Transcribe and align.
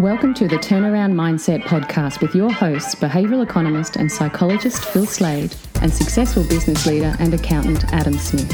Welcome 0.00 0.32
to 0.36 0.48
the 0.48 0.56
Turnaround 0.56 1.12
Mindset 1.12 1.64
podcast 1.64 2.22
with 2.22 2.34
your 2.34 2.50
hosts, 2.50 2.94
behavioral 2.94 3.42
economist 3.42 3.96
and 3.96 4.10
psychologist 4.10 4.82
Phil 4.82 5.04
Slade, 5.04 5.54
and 5.82 5.92
successful 5.92 6.42
business 6.42 6.86
leader 6.86 7.14
and 7.18 7.34
accountant 7.34 7.84
Adam 7.92 8.14
Smith. 8.14 8.50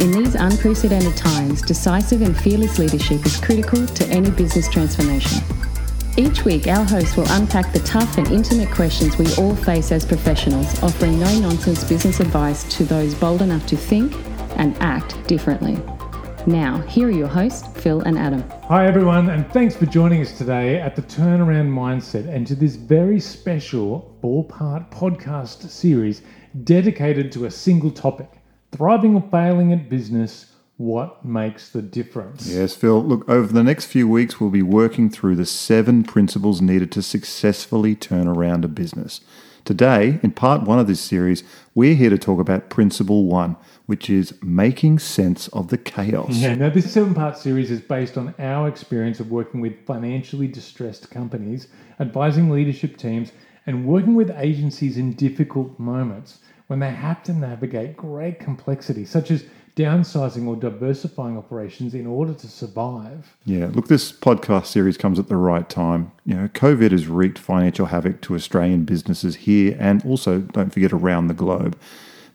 In 0.00 0.10
these 0.10 0.34
unprecedented 0.34 1.16
times, 1.16 1.62
decisive 1.62 2.22
and 2.22 2.36
fearless 2.36 2.80
leadership 2.80 3.24
is 3.24 3.38
critical 3.38 3.86
to 3.86 4.04
any 4.08 4.32
business 4.32 4.68
transformation. 4.68 5.40
Each 6.16 6.44
week, 6.44 6.66
our 6.66 6.84
hosts 6.84 7.16
will 7.16 7.30
unpack 7.30 7.72
the 7.72 7.78
tough 7.84 8.18
and 8.18 8.26
intimate 8.32 8.72
questions 8.72 9.18
we 9.18 9.32
all 9.36 9.54
face 9.54 9.92
as 9.92 10.04
professionals, 10.04 10.82
offering 10.82 11.20
no 11.20 11.38
nonsense 11.38 11.84
business 11.84 12.18
advice 12.18 12.64
to 12.76 12.82
those 12.82 13.14
bold 13.14 13.42
enough 13.42 13.68
to 13.68 13.76
think 13.76 14.12
and 14.56 14.76
act 14.78 15.16
differently. 15.28 15.78
Now, 16.46 16.78
here 16.82 17.08
are 17.08 17.10
your 17.10 17.28
hosts, 17.28 17.68
Phil 17.82 18.00
and 18.00 18.18
Adam. 18.18 18.42
Hi, 18.64 18.86
everyone, 18.86 19.28
and 19.28 19.46
thanks 19.52 19.76
for 19.76 19.84
joining 19.84 20.22
us 20.22 20.38
today 20.38 20.80
at 20.80 20.96
the 20.96 21.02
Turnaround 21.02 21.68
Mindset 21.68 22.28
and 22.28 22.46
to 22.46 22.54
this 22.54 22.76
very 22.76 23.20
special 23.20 24.18
ballpark 24.22 24.90
podcast 24.90 25.68
series 25.68 26.22
dedicated 26.64 27.30
to 27.32 27.44
a 27.44 27.50
single 27.50 27.90
topic 27.90 28.30
thriving 28.72 29.16
or 29.16 29.22
failing 29.30 29.74
at 29.74 29.90
business. 29.90 30.46
What 30.78 31.22
makes 31.26 31.68
the 31.68 31.82
difference? 31.82 32.46
Yes, 32.46 32.74
Phil. 32.74 33.04
Look, 33.04 33.28
over 33.28 33.52
the 33.52 33.62
next 33.62 33.84
few 33.86 34.08
weeks, 34.08 34.40
we'll 34.40 34.48
be 34.48 34.62
working 34.62 35.10
through 35.10 35.36
the 35.36 35.44
seven 35.44 36.02
principles 36.04 36.62
needed 36.62 36.90
to 36.92 37.02
successfully 37.02 37.94
turn 37.94 38.26
around 38.26 38.64
a 38.64 38.68
business. 38.68 39.20
Today, 39.66 40.18
in 40.22 40.30
part 40.30 40.62
one 40.62 40.78
of 40.78 40.86
this 40.86 41.00
series, 41.00 41.44
we're 41.74 41.94
here 41.94 42.08
to 42.08 42.16
talk 42.16 42.40
about 42.40 42.70
principle 42.70 43.26
one, 43.26 43.56
which 43.90 44.08
is 44.08 44.32
making 44.40 45.00
sense 45.00 45.48
of 45.48 45.66
the 45.66 45.76
chaos. 45.76 46.36
Yeah, 46.36 46.54
now 46.54 46.70
this 46.70 46.92
seven 46.92 47.12
part 47.12 47.36
series 47.36 47.72
is 47.72 47.80
based 47.80 48.16
on 48.16 48.32
our 48.38 48.68
experience 48.68 49.18
of 49.18 49.32
working 49.32 49.60
with 49.60 49.84
financially 49.84 50.46
distressed 50.46 51.10
companies, 51.10 51.66
advising 51.98 52.50
leadership 52.50 52.96
teams, 52.96 53.32
and 53.66 53.84
working 53.84 54.14
with 54.14 54.30
agencies 54.36 54.96
in 54.96 55.14
difficult 55.14 55.76
moments 55.80 56.38
when 56.68 56.78
they 56.78 56.92
have 56.92 57.24
to 57.24 57.32
navigate 57.32 57.96
great 57.96 58.38
complexity, 58.38 59.04
such 59.04 59.32
as 59.32 59.44
downsizing 59.74 60.46
or 60.46 60.54
diversifying 60.54 61.36
operations 61.36 61.92
in 61.92 62.06
order 62.06 62.32
to 62.32 62.46
survive. 62.46 63.36
Yeah, 63.44 63.70
look, 63.72 63.88
this 63.88 64.12
podcast 64.12 64.66
series 64.66 64.96
comes 64.96 65.18
at 65.18 65.26
the 65.26 65.36
right 65.36 65.68
time. 65.68 66.12
You 66.24 66.36
know, 66.36 66.48
COVID 66.48 66.92
has 66.92 67.08
wreaked 67.08 67.40
financial 67.40 67.86
havoc 67.86 68.20
to 68.20 68.36
Australian 68.36 68.84
businesses 68.84 69.34
here 69.34 69.76
and 69.80 70.06
also, 70.06 70.38
don't 70.38 70.72
forget, 70.72 70.92
around 70.92 71.26
the 71.26 71.34
globe. 71.34 71.76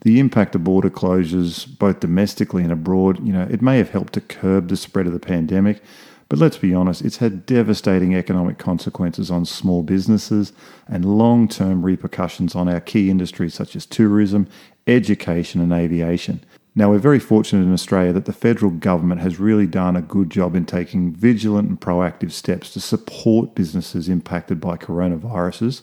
The 0.06 0.20
impact 0.20 0.54
of 0.54 0.62
border 0.62 0.88
closures, 0.88 1.66
both 1.66 1.98
domestically 1.98 2.62
and 2.62 2.70
abroad, 2.70 3.18
you 3.26 3.32
know, 3.32 3.48
it 3.50 3.60
may 3.60 3.78
have 3.78 3.90
helped 3.90 4.12
to 4.12 4.20
curb 4.20 4.68
the 4.68 4.76
spread 4.76 5.08
of 5.08 5.12
the 5.12 5.18
pandemic, 5.18 5.82
but 6.28 6.38
let's 6.38 6.58
be 6.58 6.72
honest, 6.72 7.02
it's 7.02 7.16
had 7.16 7.44
devastating 7.44 8.14
economic 8.14 8.56
consequences 8.56 9.32
on 9.32 9.44
small 9.44 9.82
businesses 9.82 10.52
and 10.86 11.04
long 11.04 11.48
term 11.48 11.84
repercussions 11.84 12.54
on 12.54 12.68
our 12.68 12.78
key 12.78 13.10
industries 13.10 13.54
such 13.54 13.74
as 13.74 13.84
tourism, 13.84 14.46
education, 14.86 15.60
and 15.60 15.72
aviation. 15.72 16.40
Now, 16.76 16.90
we're 16.90 16.98
very 16.98 17.18
fortunate 17.18 17.64
in 17.64 17.72
Australia 17.72 18.12
that 18.12 18.26
the 18.26 18.32
federal 18.32 18.70
government 18.70 19.22
has 19.22 19.40
really 19.40 19.66
done 19.66 19.96
a 19.96 20.02
good 20.02 20.30
job 20.30 20.54
in 20.54 20.66
taking 20.66 21.14
vigilant 21.14 21.68
and 21.68 21.80
proactive 21.80 22.30
steps 22.30 22.72
to 22.74 22.80
support 22.80 23.56
businesses 23.56 24.08
impacted 24.08 24.60
by 24.60 24.76
coronaviruses 24.76 25.82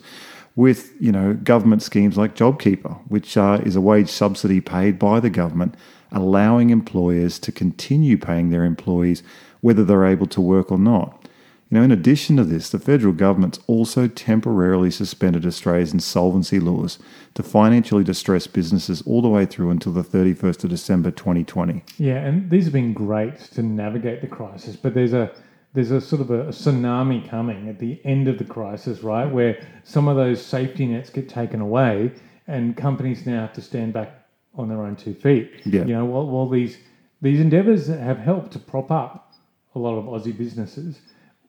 with, 0.56 0.94
you 1.02 1.12
know, 1.12 1.34
government 1.34 1.82
schemes 1.82 2.18
like 2.18 2.36
JobKeeper, 2.36 3.00
which 3.08 3.38
uh, 3.38 3.60
is 3.66 3.76
a 3.76 3.82
wage 3.82 4.10
subsidy 4.10 4.62
paid 4.62 5.00
by 5.00 5.20
the 5.20 5.30
government, 5.30 5.76
allowing 6.12 6.70
employers 6.70 7.40
to 7.40 7.52
continue 7.52 8.18
paying 8.18 8.50
their 8.50 8.64
employees 8.64 9.24
whether 9.62 9.84
they're 9.84 10.06
able 10.06 10.28
to 10.28 10.42
work 10.42 10.72
or 10.72 10.78
not. 10.78 11.24
You 11.70 11.80
know, 11.80 11.86
in 11.86 11.92
addition 11.92 12.38
to 12.38 12.44
this, 12.44 12.70
the 12.70 12.78
federal 12.78 13.14
government's 13.14 13.60
also 13.66 14.08
temporarily 14.08 14.92
suspended 14.92 15.44
Australia's 15.44 15.92
insolvency 15.92 16.60
laws 16.60 17.00
to 17.34 17.42
financially 17.42 18.04
distress 18.04 18.46
businesses 18.46 19.02
all 19.08 19.24
the 19.24 19.30
way 19.30 19.48
through 19.48 19.72
until 19.72 19.92
the 19.92 20.04
31st 20.04 20.66
of 20.66 20.70
December 20.70 21.10
2020. 21.10 21.84
Yeah, 21.98 22.18
and 22.18 22.52
these 22.52 22.66
have 22.66 22.74
been 22.74 22.94
great 22.94 23.40
to 23.56 23.64
navigate 23.64 24.22
the 24.22 24.28
crisis, 24.28 24.76
but 24.76 24.94
there's 24.94 25.14
a 25.14 25.32
there's 25.74 25.92
a 25.92 26.00
sort 26.00 26.22
of 26.22 26.32
a, 26.32 26.46
tsunami 26.46 27.28
coming 27.28 27.68
at 27.68 27.80
the 27.80 28.00
end 28.06 28.28
of 28.28 28.38
the 28.38 28.46
crisis, 28.46 29.02
right? 29.02 29.26
Where 29.26 29.66
some 29.84 30.08
of 30.08 30.16
those 30.16 30.44
safety 30.44 30.86
nets 30.86 31.10
get 31.10 31.28
taken 31.28 31.62
away 31.62 32.12
and 32.48 32.78
companies 32.78 33.26
now 33.26 33.42
have 33.42 33.54
to 33.54 33.62
stand 33.62 33.94
back 33.94 34.26
on 34.56 34.70
their 34.70 34.84
own 34.84 34.96
two 34.96 35.16
feet. 35.16 35.52
Yeah. 35.66 35.86
You 35.86 35.94
know, 35.94 36.06
while, 36.06 36.28
while 36.28 36.50
these 36.50 36.78
these 37.22 37.40
endeavours 37.40 37.88
have 37.88 38.20
helped 38.20 38.52
to 38.52 38.60
prop 38.60 38.92
up 38.92 39.34
a 39.76 39.80
lot 39.80 39.98
of 39.98 40.06
Aussie 40.06 40.38
businesses, 40.38 41.00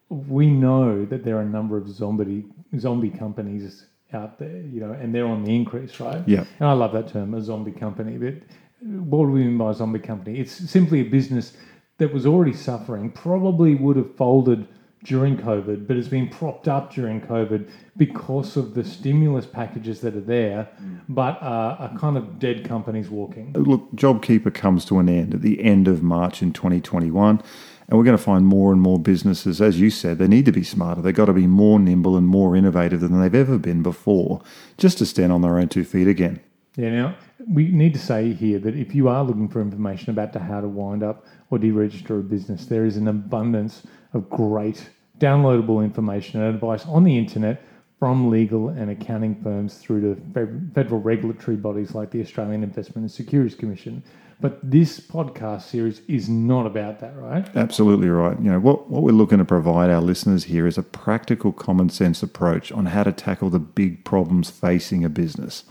we 0.09 0.47
know 0.47 1.05
that 1.05 1.25
there 1.25 1.37
are 1.37 1.43
a 1.43 1.49
number 1.49 1.77
of 1.77 1.89
zombie 1.89 2.45
zombie 2.79 3.11
companies 3.11 3.87
out 4.13 4.39
there, 4.39 4.61
you 4.61 4.81
know, 4.81 4.93
and 4.93 5.15
they're 5.15 5.27
on 5.27 5.45
the 5.45 5.55
increase, 5.55 5.99
right? 6.01 6.23
Yeah. 6.27 6.45
And 6.61 6.69
I 6.69 6.73
love 6.73 6.93
that 6.93 7.09
term, 7.09 7.35
a 7.35 7.43
zombie 7.43 7.73
company. 7.73 8.17
But 8.17 8.35
what 8.81 9.27
do 9.27 9.33
we 9.33 9.45
mean 9.45 9.59
by 9.59 9.71
a 9.71 9.75
zombie 9.75 9.99
company? 9.99 10.39
It's 10.39 10.53
simply 10.71 11.01
a 11.01 11.05
business 11.05 11.57
that 12.05 12.13
was 12.13 12.27
already 12.27 12.53
suffering, 12.53 13.11
probably 13.11 13.75
would 13.75 13.97
have 13.97 14.15
folded 14.15 14.69
during 15.05 15.39
COVID, 15.39 15.87
but 15.87 15.97
has 15.97 16.07
been 16.07 16.29
propped 16.29 16.69
up 16.69 16.93
during 16.93 17.19
COVID 17.23 17.71
because 17.97 18.59
of 18.59 18.75
the 18.75 18.85
stimulus 18.85 19.47
packages 19.47 20.03
that 20.03 20.15
are 20.15 20.21
there, 20.21 20.69
but 21.09 21.43
uh, 21.43 21.77
are 21.79 21.99
kind 21.99 22.19
of 22.19 22.39
dead 22.39 22.69
companies 22.69 23.09
walking. 23.09 23.55
Look, 23.55 23.91
JobKeeper 23.93 24.53
comes 24.53 24.85
to 24.87 24.99
an 24.99 25.09
end 25.09 25.33
at 25.33 25.41
the 25.41 25.63
end 25.65 25.89
of 25.89 26.03
March 26.03 26.43
in 26.43 26.53
2021. 26.53 27.43
And 27.89 27.99
we're 27.99 28.05
going 28.05 28.17
to 28.17 28.23
find 28.23 28.47
more 28.47 28.71
and 28.71 28.83
more 28.83 28.99
businesses, 28.99 29.63
as 29.63 29.81
you 29.81 29.89
said, 29.89 30.19
they 30.19 30.29
need 30.29 30.45
to 30.45 30.53
be 30.53 30.63
smarter. 30.63 31.01
They've 31.01 31.15
got 31.15 31.27
to 31.27 31.33
be 31.33 31.47
more 31.47 31.79
nimble 31.79 32.19
and 32.19 32.27
more 32.27 32.55
innovative 32.55 33.01
than 33.01 33.19
they've 33.19 33.35
ever 33.35 33.59
been 33.59 33.83
before, 33.83 34.43
just 34.77 34.99
to 34.99 35.07
stand 35.07 35.33
on 35.33 35.41
their 35.41 35.59
own 35.59 35.69
two 35.69 35.85
feet 35.85 36.09
again. 36.09 36.41
Yeah, 36.77 36.91
now 36.91 37.17
we 37.49 37.69
need 37.69 37.93
to 37.95 38.01
say 38.01 38.33
here 38.33 38.59
that 38.59 38.75
if 38.75 38.95
you 38.95 39.09
are 39.09 39.23
looking 39.23 39.49
for 39.49 39.61
information 39.61 40.11
about 40.11 40.33
to 40.33 40.41
how 40.41 40.61
to 40.61 40.69
wind 40.69 41.03
up 41.03 41.25
or 41.51 41.59
deregister 41.59 42.21
a 42.21 42.23
business, 42.23 42.67
there 42.67 42.85
is 42.85 42.97
an 42.97 43.07
abundance 43.07 43.83
of 44.13 44.29
great 44.29 44.91
downloadable 45.19 45.85
information 45.85 46.43
and 46.43 46.53
advice 46.55 46.85
on 46.87 47.05
the 47.05 47.17
internet 47.17 47.65
from 47.99 48.29
legal 48.29 48.71
and 48.71 48.91
accounting 48.91 49.41
firms 49.43 49.79
through 49.79 50.01
to 50.01 50.61
federal 50.75 51.01
regulatory 51.01 51.57
bodies 51.57 51.95
like 51.95 52.11
the 52.11 52.21
Australian 52.21 52.65
Investment 52.65 53.05
and 53.05 53.11
Securities 53.11 53.55
Commission. 53.55 54.03
But 54.41 54.59
this 54.69 54.99
podcast 54.99 55.63
series 55.63 56.01
is 56.09 56.29
not 56.29 56.67
about 56.67 56.99
that, 57.01 57.17
right? 57.17 57.49
Absolutely 57.57 58.09
right. 58.09 58.39
You 58.41 58.51
know, 58.51 58.59
what, 58.59 58.91
what 58.91 59.05
we're 59.05 59.13
looking 59.13 59.39
to 59.39 59.45
provide 59.45 59.91
our 59.91 60.01
listeners 60.01 60.45
here 60.45 60.67
is 60.67 60.77
a 60.77 60.83
practical 60.83 61.53
common 61.53 61.89
sense 61.89 62.23
approach 62.23 62.73
on 62.73 62.87
how 62.87 63.05
to 63.05 63.13
tackle 63.13 63.49
the 63.49 63.61
big 63.61 64.05
problems 64.05 64.51
facing 64.51 65.05
a 65.05 65.09
business. 65.09 65.63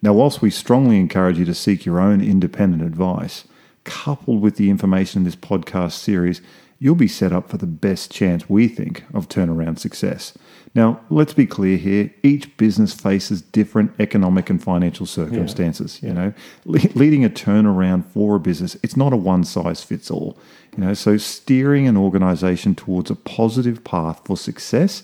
Now, 0.00 0.12
whilst 0.12 0.42
we 0.42 0.50
strongly 0.50 0.98
encourage 0.98 1.38
you 1.38 1.44
to 1.44 1.54
seek 1.54 1.84
your 1.84 2.00
own 2.00 2.20
independent 2.20 2.82
advice, 2.82 3.44
coupled 3.84 4.40
with 4.40 4.56
the 4.56 4.70
information 4.70 5.20
in 5.20 5.24
this 5.24 5.36
podcast 5.36 5.92
series, 5.92 6.40
you'll 6.78 6.94
be 6.94 7.08
set 7.08 7.32
up 7.32 7.48
for 7.48 7.56
the 7.56 7.66
best 7.66 8.10
chance 8.10 8.48
we 8.48 8.68
think 8.68 9.04
of 9.12 9.28
turnaround 9.28 9.78
success. 9.78 10.34
Now, 10.74 11.00
let's 11.10 11.32
be 11.32 11.46
clear 11.46 11.76
here 11.76 12.12
each 12.22 12.56
business 12.56 12.94
faces 12.94 13.42
different 13.42 13.92
economic 13.98 14.50
and 14.50 14.62
financial 14.62 15.06
circumstances. 15.06 15.98
Yeah. 16.02 16.08
You 16.08 16.14
know, 16.14 16.32
Le- 16.66 16.90
leading 16.94 17.24
a 17.24 17.30
turnaround 17.30 18.04
for 18.06 18.36
a 18.36 18.40
business, 18.40 18.76
it's 18.82 18.96
not 18.96 19.12
a 19.12 19.16
one 19.16 19.42
size 19.44 19.82
fits 19.82 20.10
all. 20.10 20.38
You 20.76 20.84
know, 20.84 20.94
so 20.94 21.16
steering 21.16 21.88
an 21.88 21.96
organization 21.96 22.74
towards 22.74 23.10
a 23.10 23.16
positive 23.16 23.82
path 23.82 24.20
for 24.24 24.36
success 24.36 25.02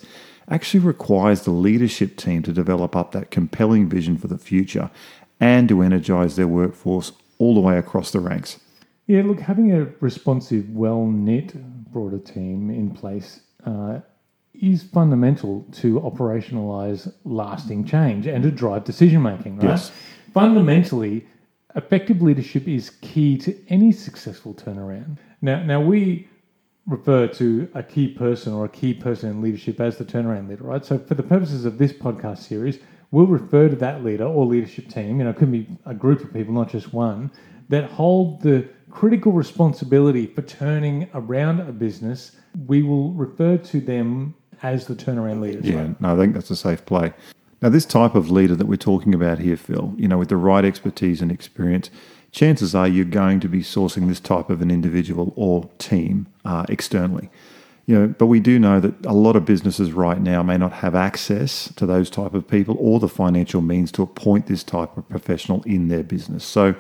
actually 0.49 0.81
requires 0.81 1.43
the 1.43 1.51
leadership 1.51 2.17
team 2.17 2.43
to 2.43 2.53
develop 2.53 2.95
up 2.95 3.13
that 3.13 3.31
compelling 3.31 3.89
vision 3.89 4.17
for 4.17 4.29
the 4.29 4.39
future 4.39 4.91
and 5.41 5.69
to 5.69 5.83
energize 5.83 6.37
their 6.37 6.49
workforce 6.49 7.13
all 7.39 7.55
the 7.55 7.61
way 7.61 7.79
across 7.79 8.11
the 8.11 8.21
ranks. 8.21 8.61
Yeah, 9.07 9.23
look, 9.23 9.41
having 9.41 9.73
a 9.73 9.87
responsive, 10.01 10.71
well 10.71 11.07
knit, 11.07 11.55
broader 11.93 12.19
team 12.19 12.71
in 12.71 12.91
place 12.91 13.41
uh, 13.67 14.01
is 14.55 14.83
fundamental 14.83 15.67
to 15.73 16.01
operationalize 16.01 17.13
lasting 17.25 17.85
change 17.85 18.27
and 18.27 18.43
to 18.43 18.51
drive 18.51 18.85
decision 18.85 19.23
making, 19.23 19.57
right? 19.57 19.71
Yes. 19.71 19.93
Fundamentally, 20.33 21.27
effective 21.77 22.23
leadership 22.23 22.67
is 22.67 22.91
key 23.03 23.37
to 23.39 23.57
any 23.69 23.93
successful 23.93 24.55
turnaround. 24.55 25.19
Now, 25.43 25.63
now 25.63 25.81
we 25.81 26.29
refer 26.87 27.27
to 27.27 27.69
a 27.75 27.83
key 27.83 28.09
person 28.09 28.53
or 28.53 28.65
a 28.67 28.69
key 28.69 28.93
person 28.93 29.31
in 29.31 29.43
leadership 29.43 29.81
as 29.81 29.97
the 29.97 30.05
turnaround 30.05 30.49
leader, 30.49 30.65
right? 30.65 30.85
So, 30.85 30.99
for 30.99 31.15
the 31.15 31.23
purposes 31.23 31.65
of 31.65 31.79
this 31.79 31.93
podcast 31.93 32.39
series, 32.39 32.79
we'll 33.11 33.27
refer 33.27 33.69
to 33.69 33.77
that 33.77 34.05
leader 34.05 34.25
or 34.25 34.45
leadership 34.45 34.89
team, 34.89 35.19
you 35.19 35.25
know, 35.25 35.31
it 35.31 35.37
could 35.37 35.53
be 35.53 35.67
a 35.87 35.95
group 35.95 36.23
of 36.23 36.33
people, 36.33 36.53
not 36.53 36.69
just 36.69 36.93
one, 36.93 37.31
that 37.69 37.91
hold 37.91 38.43
the 38.43 38.69
critical 38.91 39.33
responsibility 39.33 40.27
for 40.27 40.43
turning 40.43 41.09
around 41.15 41.61
a 41.61 41.73
business. 41.73 42.33
We 42.67 42.83
will 42.83 43.13
refer 43.13 43.57
to 43.57 43.81
them 43.81 44.35
as 44.63 44.87
the 44.87 44.95
turnaround 44.95 45.41
leaders. 45.41 45.65
Yeah, 45.65 45.81
right? 45.81 46.01
no, 46.01 46.15
I 46.15 46.19
think 46.19 46.35
that's 46.35 46.51
a 46.51 46.57
safe 46.57 46.85
play. 46.85 47.13
Now, 47.63 47.71
this 47.71 47.87
type 47.87 48.15
of 48.15 48.31
leader 48.31 48.55
that 48.57 48.67
we're 48.67 48.77
talking 48.77 49.15
about 49.15 49.39
here, 49.39 49.57
Phil, 49.57 49.95
you 49.97 50.07
know, 50.07 50.19
with 50.19 50.29
the 50.29 50.37
right 50.37 50.65
expertise 50.65 51.23
and 51.23 51.33
experience, 51.33 51.91
chances 52.35 52.75
are 52.75 52.89
you're 52.89 53.05
going 53.05 53.41
to 53.41 53.49
be 53.49 53.61
sourcing 53.61 54.09
this 54.09 54.21
type 54.21 54.51
of 54.51 54.61
an 54.61 54.71
individual 54.71 55.33
or 55.37 55.71
team 55.79 56.27
uh, 56.45 56.67
externally. 56.69 57.31
You 57.87 57.99
know, 57.99 58.07
but 58.09 58.27
we 58.27 58.41
do 58.41 58.59
know 58.59 58.81
that 58.81 59.07
a 59.07 59.13
lot 59.13 59.37
of 59.37 59.45
businesses 59.45 59.93
right 59.93 60.21
now 60.21 60.43
may 60.43 60.57
not 60.57 60.73
have 60.73 60.95
access 60.95 61.73
to 61.75 61.87
those 61.87 62.11
type 62.11 62.35
of 62.35 62.49
people 62.49 62.77
or 62.81 62.99
the 62.99 63.09
financial 63.09 63.61
means 63.61 63.93
to 63.93 64.03
appoint 64.03 64.47
this 64.47 64.65
type 64.65 64.97
of 64.97 65.09
professional 65.09 65.63
in 65.63 65.89
their 65.89 66.03
business. 66.03 66.45
So 66.45 66.75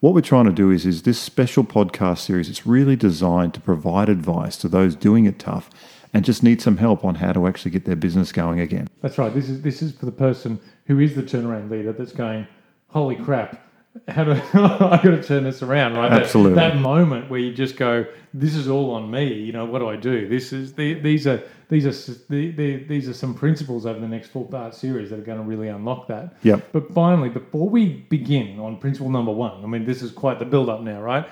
what 0.00 0.14
we're 0.14 0.20
trying 0.20 0.44
to 0.44 0.52
do 0.52 0.70
is 0.70 0.86
is 0.86 1.02
this 1.02 1.18
special 1.18 1.64
podcast 1.64 2.18
series 2.18 2.48
it's 2.48 2.66
really 2.66 2.94
designed 2.94 3.54
to 3.54 3.60
provide 3.60 4.08
advice 4.08 4.56
to 4.58 4.68
those 4.68 4.94
doing 4.94 5.24
it 5.24 5.38
tough 5.38 5.70
and 6.12 6.24
just 6.24 6.42
need 6.42 6.60
some 6.60 6.76
help 6.76 7.04
on 7.04 7.16
how 7.16 7.32
to 7.32 7.46
actually 7.46 7.70
get 7.70 7.84
their 7.84 7.96
business 7.96 8.30
going 8.30 8.60
again. 8.60 8.88
That's 9.00 9.16
right. 9.16 9.32
This 9.32 9.48
is 9.48 9.62
this 9.62 9.82
is 9.82 9.92
for 9.92 10.06
the 10.06 10.12
person 10.12 10.60
who 10.86 11.00
is 11.00 11.16
the 11.16 11.22
turnaround 11.22 11.70
leader 11.70 11.92
that's 11.92 12.12
going, 12.12 12.46
holy 12.88 13.16
crap, 13.16 13.69
how 14.08 14.24
do 14.24 14.32
I 14.32 14.36
got 14.52 15.02
to 15.02 15.22
turn 15.22 15.44
this 15.44 15.62
around? 15.62 15.94
Right, 15.94 16.10
That- 16.10 16.22
Absolutely. 16.22 16.54
That, 16.54 16.76
moment 16.76 17.30
where 17.30 17.40
you 17.40 17.52
just 17.52 17.76
go, 17.76 18.06
this 18.32 18.54
is 18.54 18.68
all 18.68 18.92
on 18.92 19.10
me. 19.10 19.32
You 19.34 19.52
know, 19.52 19.64
what 19.64 19.80
do 19.80 19.88
I 19.88 19.96
do? 19.96 20.28
This 20.28 20.52
is 20.52 20.72
the, 20.74 20.94
these 20.94 21.26
are 21.26 21.42
these 21.68 21.86
are 21.86 22.14
the, 22.28 22.50
the, 22.50 22.84
these 22.84 23.08
are 23.08 23.14
some 23.14 23.32
principles 23.34 23.86
over 23.86 24.00
the 24.00 24.08
next 24.08 24.28
four 24.30 24.44
part 24.46 24.74
series 24.74 25.10
that 25.10 25.18
are 25.18 25.22
going 25.22 25.38
to 25.38 25.44
really 25.44 25.68
unlock 25.68 26.08
that. 26.08 26.34
Yep. 26.42 26.68
But 26.72 26.92
finally, 26.92 27.28
before 27.28 27.68
we 27.68 28.06
begin 28.08 28.58
on 28.58 28.76
principle 28.78 29.10
number 29.10 29.32
one, 29.32 29.62
I 29.62 29.66
mean, 29.66 29.84
this 29.84 30.02
is 30.02 30.10
quite 30.10 30.38
the 30.40 30.44
build 30.44 30.68
up 30.68 30.80
now, 30.80 31.00
right? 31.00 31.28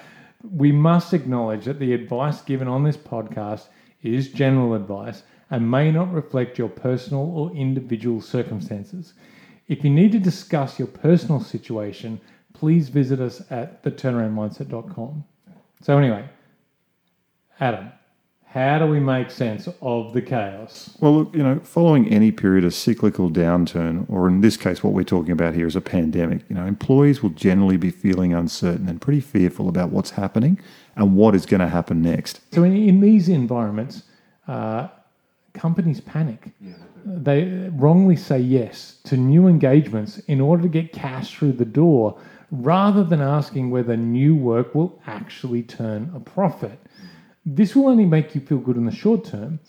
We 0.48 0.70
must 0.70 1.12
acknowledge 1.12 1.64
that 1.64 1.80
the 1.80 1.92
advice 1.92 2.40
given 2.42 2.68
on 2.68 2.84
this 2.84 2.96
podcast 2.96 3.66
is 4.02 4.28
general 4.28 4.74
advice 4.74 5.24
and 5.50 5.68
may 5.68 5.90
not 5.90 6.12
reflect 6.12 6.58
your 6.58 6.68
personal 6.68 7.22
or 7.22 7.50
individual 7.56 8.20
circumstances. 8.20 9.14
If 9.66 9.82
you 9.82 9.90
need 9.90 10.12
to 10.12 10.20
discuss 10.20 10.78
your 10.78 10.88
personal 10.88 11.40
situation, 11.40 12.20
please 12.58 12.88
visit 12.88 13.20
us 13.20 13.42
at 13.50 13.82
theturnaroundmindset.com. 13.82 15.24
So, 15.82 15.98
anyway, 15.98 16.28
Adam, 17.60 17.92
how 18.46 18.78
do 18.78 18.86
we 18.86 18.98
make 18.98 19.30
sense 19.30 19.68
of 19.80 20.12
the 20.12 20.22
chaos? 20.22 20.96
Well, 21.00 21.18
look, 21.18 21.34
you 21.34 21.42
know, 21.42 21.60
following 21.60 22.08
any 22.08 22.32
period 22.32 22.64
of 22.64 22.74
cyclical 22.74 23.30
downturn, 23.30 24.08
or 24.10 24.26
in 24.26 24.40
this 24.40 24.56
case, 24.56 24.82
what 24.82 24.92
we're 24.92 25.04
talking 25.04 25.32
about 25.32 25.54
here 25.54 25.66
is 25.66 25.76
a 25.76 25.80
pandemic, 25.80 26.42
you 26.48 26.56
know, 26.56 26.66
employees 26.66 27.22
will 27.22 27.30
generally 27.30 27.76
be 27.76 27.90
feeling 27.90 28.34
uncertain 28.34 28.88
and 28.88 29.00
pretty 29.00 29.20
fearful 29.20 29.68
about 29.68 29.90
what's 29.90 30.10
happening 30.10 30.58
and 30.96 31.14
what 31.14 31.34
is 31.34 31.46
going 31.46 31.60
to 31.60 31.68
happen 31.68 32.02
next. 32.02 32.40
So, 32.52 32.64
in, 32.64 32.74
in 32.76 33.00
these 33.00 33.28
environments, 33.28 34.02
uh, 34.48 34.88
companies 35.58 36.00
panic. 36.00 36.50
They 37.04 37.70
wrongly 37.74 38.16
say 38.16 38.38
yes 38.38 38.98
to 39.04 39.16
new 39.16 39.48
engagements 39.48 40.18
in 40.20 40.40
order 40.40 40.62
to 40.62 40.68
get 40.68 40.92
cash 40.92 41.34
through 41.34 41.52
the 41.52 41.64
door 41.64 42.18
rather 42.50 43.04
than 43.04 43.20
asking 43.20 43.70
whether 43.70 43.96
new 43.96 44.34
work 44.34 44.74
will 44.74 45.00
actually 45.06 45.62
turn 45.62 46.10
a 46.14 46.20
profit. 46.20 46.78
This 47.44 47.74
will 47.74 47.88
only 47.88 48.04
make 48.04 48.34
you 48.34 48.40
feel 48.40 48.58
good 48.58 48.76
in 48.76 48.86
the 48.86 48.92
short 48.92 49.24
term, 49.24 49.60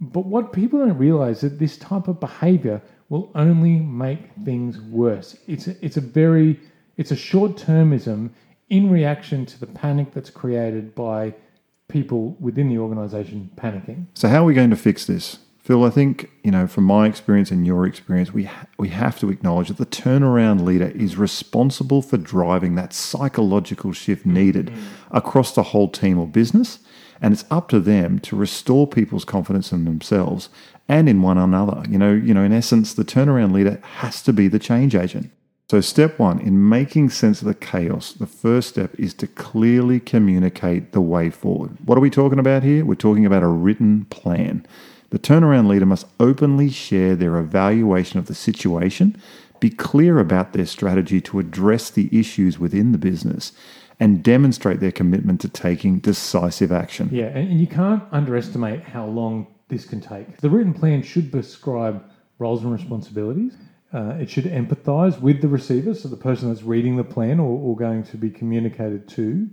but 0.00 0.26
what 0.26 0.52
people 0.52 0.78
don't 0.78 0.96
realize 0.96 1.42
is 1.42 1.52
that 1.52 1.58
this 1.58 1.76
type 1.76 2.08
of 2.08 2.20
behavior 2.20 2.80
will 3.08 3.30
only 3.34 3.80
make 3.80 4.30
things 4.44 4.80
worse. 4.80 5.36
It's 5.46 5.66
a, 5.66 5.84
it's 5.84 5.96
a 5.96 6.00
very 6.00 6.58
it's 6.96 7.10
a 7.10 7.16
short 7.16 7.56
termism 7.56 8.30
in 8.68 8.90
reaction 8.90 9.44
to 9.46 9.60
the 9.60 9.66
panic 9.66 10.12
that's 10.12 10.30
created 10.30 10.94
by 10.94 11.34
people 11.88 12.36
within 12.38 12.68
the 12.68 12.78
organization 12.78 13.50
panicking. 13.56 14.06
So, 14.14 14.28
how 14.28 14.42
are 14.42 14.44
we 14.44 14.54
going 14.54 14.70
to 14.70 14.76
fix 14.76 15.06
this? 15.06 15.38
Phil, 15.70 15.84
I 15.84 15.90
think, 15.90 16.28
you 16.42 16.50
know, 16.50 16.66
from 16.66 16.82
my 16.82 17.06
experience 17.06 17.52
and 17.52 17.64
your 17.64 17.86
experience, 17.86 18.34
we, 18.34 18.46
ha- 18.46 18.66
we 18.76 18.88
have 18.88 19.20
to 19.20 19.30
acknowledge 19.30 19.68
that 19.68 19.76
the 19.76 19.86
turnaround 19.86 20.64
leader 20.64 20.88
is 20.96 21.16
responsible 21.16 22.02
for 22.02 22.16
driving 22.16 22.74
that 22.74 22.92
psychological 22.92 23.92
shift 23.92 24.26
needed 24.26 24.66
mm-hmm. 24.66 25.16
across 25.16 25.54
the 25.54 25.62
whole 25.62 25.86
team 25.88 26.18
or 26.18 26.26
business. 26.26 26.80
And 27.22 27.32
it's 27.32 27.44
up 27.52 27.68
to 27.68 27.78
them 27.78 28.18
to 28.18 28.34
restore 28.34 28.88
people's 28.88 29.24
confidence 29.24 29.70
in 29.70 29.84
themselves 29.84 30.48
and 30.88 31.08
in 31.08 31.22
one 31.22 31.38
another. 31.38 31.84
You 31.88 31.98
know, 31.98 32.14
you 32.14 32.34
know, 32.34 32.42
in 32.42 32.52
essence, 32.52 32.92
the 32.92 33.04
turnaround 33.04 33.52
leader 33.52 33.80
has 33.98 34.22
to 34.22 34.32
be 34.32 34.48
the 34.48 34.58
change 34.58 34.96
agent. 34.96 35.30
So, 35.70 35.80
step 35.80 36.18
one 36.18 36.40
in 36.40 36.68
making 36.68 37.10
sense 37.10 37.42
of 37.42 37.46
the 37.46 37.54
chaos, 37.54 38.12
the 38.12 38.26
first 38.26 38.70
step 38.70 38.98
is 38.98 39.14
to 39.14 39.28
clearly 39.28 40.00
communicate 40.00 40.90
the 40.90 41.00
way 41.00 41.30
forward. 41.30 41.76
What 41.84 41.96
are 41.96 42.00
we 42.00 42.10
talking 42.10 42.40
about 42.40 42.64
here? 42.64 42.84
We're 42.84 42.96
talking 42.96 43.24
about 43.24 43.44
a 43.44 43.46
written 43.46 44.06
plan. 44.06 44.66
The 45.10 45.18
turnaround 45.18 45.66
leader 45.66 45.86
must 45.86 46.06
openly 46.18 46.70
share 46.70 47.14
their 47.16 47.36
evaluation 47.36 48.18
of 48.18 48.26
the 48.26 48.34
situation, 48.34 49.20
be 49.58 49.70
clear 49.70 50.18
about 50.18 50.52
their 50.52 50.66
strategy 50.66 51.20
to 51.22 51.38
address 51.38 51.90
the 51.90 52.08
issues 52.18 52.58
within 52.58 52.92
the 52.92 52.98
business, 52.98 53.52
and 53.98 54.22
demonstrate 54.22 54.80
their 54.80 54.92
commitment 54.92 55.40
to 55.42 55.48
taking 55.48 55.98
decisive 55.98 56.72
action. 56.72 57.10
Yeah, 57.12 57.26
and, 57.26 57.60
you 57.60 57.66
can't 57.66 58.02
underestimate 58.12 58.82
how 58.82 59.04
long 59.04 59.46
this 59.68 59.84
can 59.84 60.00
take. 60.00 60.38
The 60.38 60.48
written 60.48 60.72
plan 60.72 61.02
should 61.02 61.30
prescribe 61.30 62.02
roles 62.38 62.62
and 62.62 62.72
responsibilities. 62.72 63.56
Uh, 63.92 64.14
it 64.20 64.30
should 64.30 64.44
empathize 64.44 65.20
with 65.20 65.42
the 65.42 65.48
receiver, 65.48 65.94
so 65.94 66.08
the 66.08 66.16
person 66.16 66.48
that's 66.48 66.62
reading 66.62 66.96
the 66.96 67.04
plan 67.04 67.38
or, 67.40 67.58
or 67.58 67.76
going 67.76 68.04
to 68.04 68.16
be 68.16 68.30
communicated 68.30 69.06
to. 69.08 69.48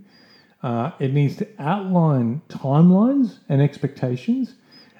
Uh, 0.62 0.92
it 0.98 1.12
needs 1.12 1.36
to 1.36 1.48
outline 1.58 2.40
timelines 2.48 3.38
and 3.48 3.60
expectations, 3.60 4.54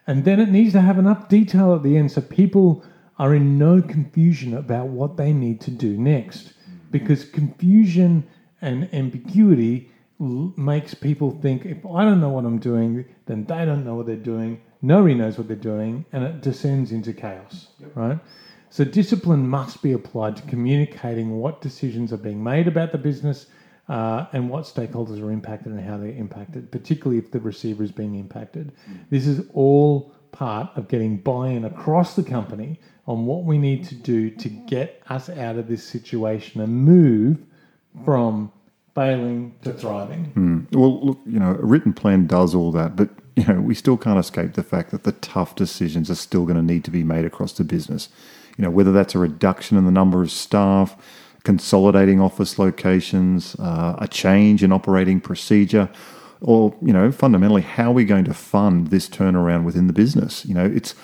and 0.09 0.25
then 0.25 0.41
it 0.41 0.49
needs 0.49 0.73
to 0.73 0.81
have 0.81 0.99
enough 0.99 1.29
detail 1.29 1.75
at 1.75 1.83
the 1.83 1.97
end 1.99 2.11
so 2.11 2.23
people 2.23 2.83
are 3.19 3.35
in 3.35 3.59
no 3.59 3.83
confusion 3.83 4.55
about 4.55 4.89
what 4.89 5.19
they 5.19 5.35
need 5.35 5.61
to 5.61 5.71
do 5.71 5.99
next. 5.99 6.55
Because 6.91 7.25
confusion 7.25 8.27
and 8.63 8.89
ambiguity 8.95 9.91
l- 10.19 10.55
makes 10.57 10.95
people 10.95 11.31
think 11.43 11.67
if 11.67 11.85
I 11.85 12.05
don't 12.05 12.23
know 12.23 12.31
what 12.31 12.47
I'm 12.47 12.59
doing, 12.59 13.05
then 13.27 13.45
they 13.45 13.67
don't 13.67 13.85
know 13.85 13.97
what 13.97 14.07
they're 14.07 14.17
doing. 14.17 14.63
Nobody 14.81 15.15
knows 15.15 15.37
what 15.37 15.47
they're 15.47 15.57
doing, 15.57 16.07
and 16.13 16.25
it 16.25 16.41
descends 16.41 16.91
into 16.91 17.13
chaos, 17.13 17.69
right? 17.95 18.19
So 18.71 18.85
discipline 18.85 19.47
must 19.47 19.83
be 19.83 19.93
applied 19.93 20.37
to 20.37 20.43
communicating 20.45 21.39
what 21.39 21.61
decisions 21.61 22.13
are 22.13 22.19
being 22.19 22.43
made 22.43 22.67
about 22.67 22.93
the 22.93 22.99
business 22.99 23.47
uh, 23.89 24.27
and 24.33 24.51
what 24.51 24.65
stakeholders 24.65 25.23
are 25.23 25.31
impacted 25.31 25.73
and 25.73 25.81
how 25.81 25.97
they're 25.97 26.09
impacted, 26.09 26.71
particularly 26.71 27.19
if 27.19 27.31
the 27.31 27.41
receiver 27.41 27.83
is 27.83 27.93
being 27.93 28.17
impacted. 28.17 28.73
This 29.11 29.27
is 29.27 29.47
all 29.55 30.13
part 30.33 30.71
of 30.77 30.89
getting 30.89 31.17
buy-in 31.17 31.65
across 31.65 32.15
the 32.15 32.23
company 32.23 32.81
on 33.07 33.25
what 33.25 33.45
we 33.45 33.57
need 33.57 33.85
to 33.85 33.95
do 33.95 34.31
to 34.31 34.49
get 34.49 35.03
us 35.09 35.31
out 35.31 35.57
of 35.57 35.69
this 35.69 35.83
situation 35.83 36.61
and 36.61 36.71
move 36.71 37.39
from 38.05 38.53
failing 38.95 39.55
to 39.63 39.73
thriving. 39.73 40.67
Well, 40.73 41.07
look, 41.07 41.19
you 41.25 41.39
know, 41.39 41.51
a 41.51 41.65
written 41.65 41.93
plan 41.95 42.27
does 42.27 42.55
all 42.55 42.71
that, 42.73 42.97
but 42.97 43.09
you 43.37 43.45
know, 43.45 43.61
we 43.61 43.75
still 43.75 43.97
can't 43.97 44.19
escape 44.19 44.55
the 44.55 44.63
fact 44.63 44.91
that 44.91 45.05
the 45.05 45.13
tough 45.13 45.55
decisions 45.55 46.11
are 46.11 46.17
still 46.17 46.45
going 46.45 46.57
to 46.57 46.63
need 46.63 46.85
to 46.85 46.91
be 46.91 47.05
made 47.05 47.25
across 47.25 47.53
the 47.53 47.65
business. 47.65 48.09
You 48.57 48.65
know, 48.65 48.71
whether 48.71 48.91
that's 48.91 49.15
a 49.15 49.19
reduction 49.19 49.79
in 49.79 49.85
the 49.85 49.93
number 49.93 50.21
of 50.21 50.31
staff, 50.33 50.97
consolidating 51.49 52.21
office 52.21 52.59
locations, 52.59 53.55
uh, 53.59 53.97
a 53.99 54.07
change 54.07 54.63
in 54.63 54.71
operating 54.71 55.19
procedure, 55.19 55.89
or 56.43 56.77
you 56.83 56.93
know, 56.93 57.11
fundamentally, 57.11 57.63
how 57.63 57.89
are 57.91 57.95
we 57.95 58.05
going 58.05 58.27
to 58.27 58.35
fund 58.35 58.89
this 58.89 59.09
turnaround 59.09 59.65
within 59.65 59.87
the 59.87 59.95
business? 59.95 60.45
You 60.45 60.53
know, 60.53 60.67
it's 60.67 60.95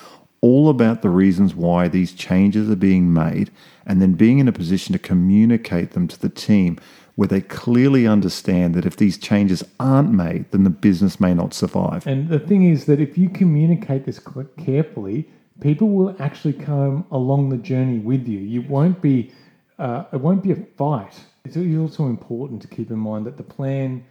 all 0.41 0.69
about 0.69 1.01
the 1.01 1.09
reasons 1.09 1.55
why 1.55 1.87
these 1.87 2.13
changes 2.13 2.69
are 2.69 2.75
being 2.75 3.11
made 3.11 3.49
and 3.87 3.99
then 4.03 4.13
being 4.13 4.37
in 4.37 4.47
a 4.47 4.51
position 4.51 4.93
to 4.93 4.99
communicate 4.99 5.93
them 5.93 6.07
to 6.07 6.19
the 6.19 6.29
team 6.29 6.77
where 7.15 7.27
they 7.27 7.41
clearly 7.41 8.05
understand 8.05 8.75
that 8.75 8.85
if 8.85 8.97
these 8.97 9.17
changes 9.17 9.63
aren't 9.79 10.11
made, 10.11 10.45
then 10.51 10.63
the 10.63 10.69
business 10.69 11.19
may 11.19 11.33
not 11.33 11.55
survive. 11.55 12.05
And 12.05 12.29
the 12.29 12.37
thing 12.37 12.69
is 12.69 12.85
that 12.85 12.99
if 12.99 13.17
you 13.17 13.29
communicate 13.29 14.05
this 14.05 14.19
carefully, 14.63 15.27
people 15.59 15.89
will 15.89 16.15
actually 16.19 16.53
come 16.53 17.03
along 17.09 17.49
the 17.49 17.57
journey 17.57 17.97
with 17.97 18.27
you. 18.27 18.37
You 18.37 18.61
won't 18.61 19.01
be, 19.01 19.31
uh, 19.79 20.05
it 20.13 20.17
won't 20.21 20.43
be 20.43 20.51
a 20.51 20.55
fight. 20.55 21.13
It's 21.43 21.57
also 21.57 22.07
important 22.07 22.61
to 22.63 22.67
keep 22.67 22.89
in 22.91 22.97
mind 22.97 23.25
that 23.25 23.37
the 23.37 23.43
plan 23.43 24.03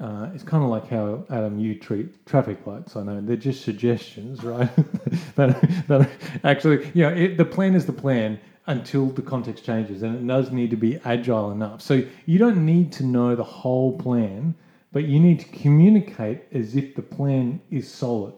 uh, 0.00 0.30
is 0.34 0.42
kind 0.42 0.64
of 0.64 0.70
like 0.70 0.88
how 0.88 1.24
Adam 1.30 1.58
you 1.58 1.78
treat 1.78 2.26
traffic 2.26 2.66
lights. 2.66 2.96
I 2.96 3.02
know 3.04 3.20
they're 3.20 3.36
just 3.36 3.64
suggestions, 3.64 4.42
right? 4.42 4.68
that, 5.36 5.84
but 5.86 6.08
actually, 6.42 6.90
you 6.94 7.02
know, 7.04 7.10
it, 7.10 7.36
the 7.36 7.44
plan 7.44 7.74
is 7.74 7.86
the 7.86 7.92
plan 7.92 8.40
until 8.66 9.06
the 9.06 9.22
context 9.22 9.64
changes, 9.64 10.02
and 10.02 10.16
it 10.16 10.26
does 10.26 10.50
need 10.50 10.70
to 10.70 10.76
be 10.76 10.98
agile 11.04 11.52
enough. 11.52 11.80
So 11.82 12.02
you 12.26 12.38
don't 12.38 12.64
need 12.64 12.92
to 12.92 13.04
know 13.04 13.36
the 13.36 13.44
whole 13.44 13.96
plan, 13.96 14.54
but 14.90 15.04
you 15.04 15.20
need 15.20 15.40
to 15.40 15.46
communicate 15.48 16.42
as 16.52 16.74
if 16.74 16.94
the 16.94 17.02
plan 17.02 17.60
is 17.70 17.90
solid, 17.90 18.34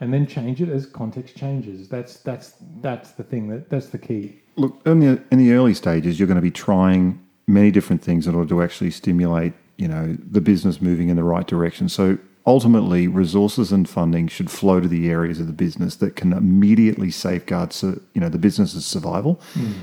and 0.00 0.12
then 0.12 0.26
change 0.26 0.60
it 0.60 0.68
as 0.68 0.84
context 0.86 1.36
changes. 1.36 1.88
That's 1.88 2.18
that's 2.18 2.54
that's 2.82 3.12
the 3.12 3.22
thing. 3.22 3.48
That 3.48 3.70
that's 3.70 3.88
the 3.88 3.98
key. 3.98 4.40
Look, 4.58 4.80
in 4.84 5.00
the 5.00 5.22
in 5.30 5.38
the 5.38 5.52
early 5.52 5.74
stages, 5.74 6.18
you're 6.18 6.26
going 6.26 6.36
to 6.36 6.42
be 6.42 6.50
trying 6.50 7.24
many 7.46 7.70
different 7.70 8.02
things 8.02 8.26
in 8.26 8.34
order 8.34 8.48
to 8.50 8.62
actually 8.62 8.90
stimulate, 8.90 9.54
you 9.76 9.88
know, 9.88 10.16
the 10.30 10.40
business 10.40 10.80
moving 10.80 11.08
in 11.08 11.16
the 11.16 11.24
right 11.24 11.46
direction. 11.46 11.88
So 11.88 12.18
ultimately, 12.46 13.08
resources 13.08 13.72
and 13.72 13.88
funding 13.88 14.26
should 14.28 14.50
flow 14.50 14.80
to 14.80 14.88
the 14.88 15.08
areas 15.08 15.38
of 15.40 15.46
the 15.46 15.52
business 15.52 15.96
that 15.96 16.16
can 16.16 16.32
immediately 16.32 17.10
safeguard, 17.10 17.74
you 17.82 18.00
know, 18.20 18.28
the 18.28 18.38
business's 18.38 18.86
survival. 18.86 19.40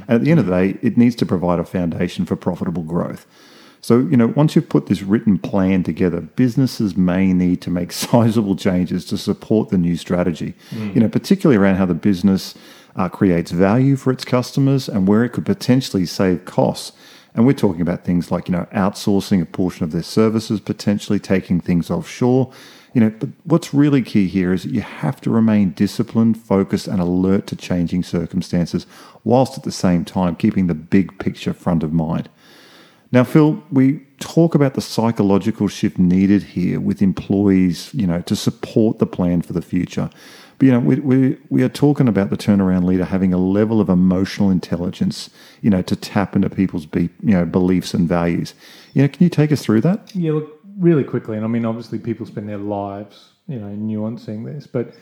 And 0.08 0.10
at 0.10 0.24
the 0.24 0.32
end 0.32 0.40
of 0.40 0.48
the 0.48 0.52
day, 0.52 0.80
it 0.82 0.98
needs 0.98 1.16
to 1.18 1.26
provide 1.26 1.60
a 1.60 1.66
foundation 1.66 2.26
for 2.26 2.36
profitable 2.36 2.84
growth. 2.84 3.26
So, 3.82 4.00
you 4.00 4.18
know, 4.18 4.28
once 4.36 4.56
you've 4.56 4.68
put 4.68 4.88
this 4.88 5.04
written 5.04 5.38
plan 5.38 5.84
together, 5.84 6.22
businesses 6.22 6.98
may 6.98 7.34
need 7.34 7.62
to 7.62 7.70
make 7.70 7.92
sizable 8.06 8.56
changes 8.56 9.06
to 9.06 9.18
support 9.18 9.70
the 9.70 9.78
new 9.78 9.96
strategy, 9.96 10.56
hmm. 10.72 10.90
you 10.96 11.02
know, 11.02 11.08
particularly 11.08 11.58
around 11.58 11.76
how 11.76 11.86
the 11.86 11.94
business 11.94 12.56
uh, 12.96 13.10
creates 13.10 13.52
value 13.52 13.96
for 13.96 14.12
its 14.12 14.26
customers 14.26 14.88
and 14.88 15.08
where 15.08 15.24
it 15.24 15.30
could 15.30 15.46
potentially 15.46 16.06
save 16.06 16.46
costs. 16.46 16.94
And 17.34 17.46
we're 17.46 17.54
talking 17.54 17.82
about 17.82 18.06
things 18.06 18.32
like, 18.32 18.48
you 18.48 18.54
know, 18.54 18.68
outsourcing 18.74 19.42
a 19.42 19.46
portion 19.46 19.84
of 19.84 19.92
their 19.92 20.04
services, 20.04 20.62
potentially 20.62 21.20
taking 21.20 21.60
things 21.60 21.92
offshore. 21.92 22.54
You 22.94 23.02
know, 23.02 23.10
but 23.10 23.28
what's 23.44 23.74
really 23.74 24.02
key 24.02 24.30
here 24.30 24.54
is 24.54 24.64
that 24.64 24.72
you 24.72 24.80
have 24.80 25.20
to 25.22 25.30
remain 25.30 25.72
disciplined, 25.72 26.38
focused, 26.38 26.88
and 26.88 27.02
alert 27.02 27.46
to 27.48 27.58
changing 27.58 28.04
circumstances, 28.04 28.88
whilst 29.26 29.58
at 29.58 29.66
the 29.66 29.72
same 29.72 30.06
time 30.06 30.38
keeping 30.38 30.68
the 30.68 30.74
big 30.74 31.20
picture 31.20 31.54
front 31.54 31.84
of 31.84 31.92
mind. 31.92 32.30
Now, 33.12 33.26
Phil, 33.26 33.62
we 33.70 34.00
talk 34.20 34.56
about 34.56 34.76
the 34.76 34.82
psychological 34.82 35.68
shift 35.68 36.00
needed 36.00 36.42
here 36.44 36.80
with 36.80 37.02
employees, 37.02 37.94
you 37.94 38.08
know, 38.08 38.22
to 38.22 38.36
support 38.36 39.00
the 39.00 39.06
plan 39.06 39.42
for 39.42 39.52
the 39.52 39.62
future. 39.62 40.10
But, 40.58 40.66
you 40.66 40.72
know, 40.72 40.80
we, 40.80 41.00
we, 41.00 41.38
we 41.50 41.64
are 41.64 41.70
talking 41.70 42.08
about 42.08 42.30
the 42.30 42.38
turnaround 42.38 42.86
leader 42.86 43.06
having 43.06 43.34
a 43.34 43.38
level 43.38 43.82
of 43.82 43.90
emotional 43.90 44.50
intelligence, 44.50 45.30
you 45.62 45.70
know, 45.70 45.82
to 45.82 45.96
tap 45.96 46.36
into 46.36 46.50
people's, 46.50 46.86
be, 46.86 47.10
you 47.22 47.34
know, 47.34 47.46
beliefs 47.46 47.94
and 47.94 48.08
values. 48.08 48.54
You 48.94 49.02
know, 49.04 49.08
can 49.08 49.24
you 49.24 49.30
take 49.30 49.52
us 49.52 49.62
through 49.62 49.82
that? 49.82 50.16
Yeah, 50.16 50.34
look, 50.34 50.60
really 50.78 51.04
quickly, 51.04 51.38
and 51.38 51.46
I 51.46 51.50
mean, 51.50 51.66
obviously, 51.66 52.00
people 52.00 52.26
spend 52.26 52.50
their 52.50 52.58
lives, 52.58 53.34
you 53.48 53.60
know, 53.60 53.68
nuancing 53.68 54.46
this, 54.46 54.68
but 54.68 54.94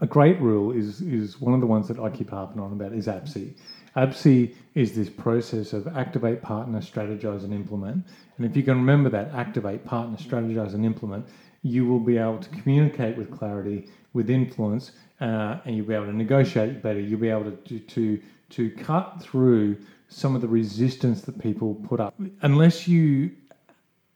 a 0.00 0.06
great 0.06 0.40
rule 0.40 0.70
is 0.70 1.00
is 1.00 1.40
one 1.40 1.54
of 1.54 1.60
the 1.60 1.66
ones 1.66 1.88
that 1.88 1.98
I 1.98 2.10
keep 2.10 2.30
harping 2.30 2.60
on 2.60 2.72
about 2.72 2.92
is 2.92 3.06
APSI. 3.06 3.54
APSI 3.96 4.54
is 4.74 4.94
this 4.94 5.08
process 5.08 5.72
of 5.72 5.86
activate, 5.96 6.42
partner, 6.42 6.80
strategize, 6.80 7.44
and 7.44 7.54
implement. 7.54 8.04
And 8.36 8.46
if 8.46 8.56
you 8.56 8.62
can 8.64 8.74
remember 8.74 9.08
that, 9.10 9.32
activate, 9.34 9.84
partner, 9.84 10.16
strategize, 10.16 10.74
and 10.74 10.84
implement, 10.84 11.26
you 11.62 11.86
will 11.86 12.00
be 12.00 12.18
able 12.18 12.38
to 12.38 12.48
communicate 12.50 13.16
with 13.16 13.30
clarity, 13.30 13.88
with 14.14 14.30
influence, 14.30 14.92
uh, 15.20 15.58
and 15.64 15.76
you'll 15.76 15.86
be 15.86 15.94
able 15.94 16.06
to 16.06 16.16
negotiate 16.16 16.82
better. 16.82 17.00
You'll 17.00 17.20
be 17.20 17.28
able 17.28 17.50
to 17.52 17.78
to 17.78 18.20
to 18.50 18.70
cut 18.70 19.20
through 19.20 19.76
some 20.08 20.34
of 20.34 20.40
the 20.40 20.48
resistance 20.48 21.22
that 21.22 21.38
people 21.38 21.74
put 21.74 22.00
up. 22.00 22.14
Unless 22.42 22.88
you 22.88 23.30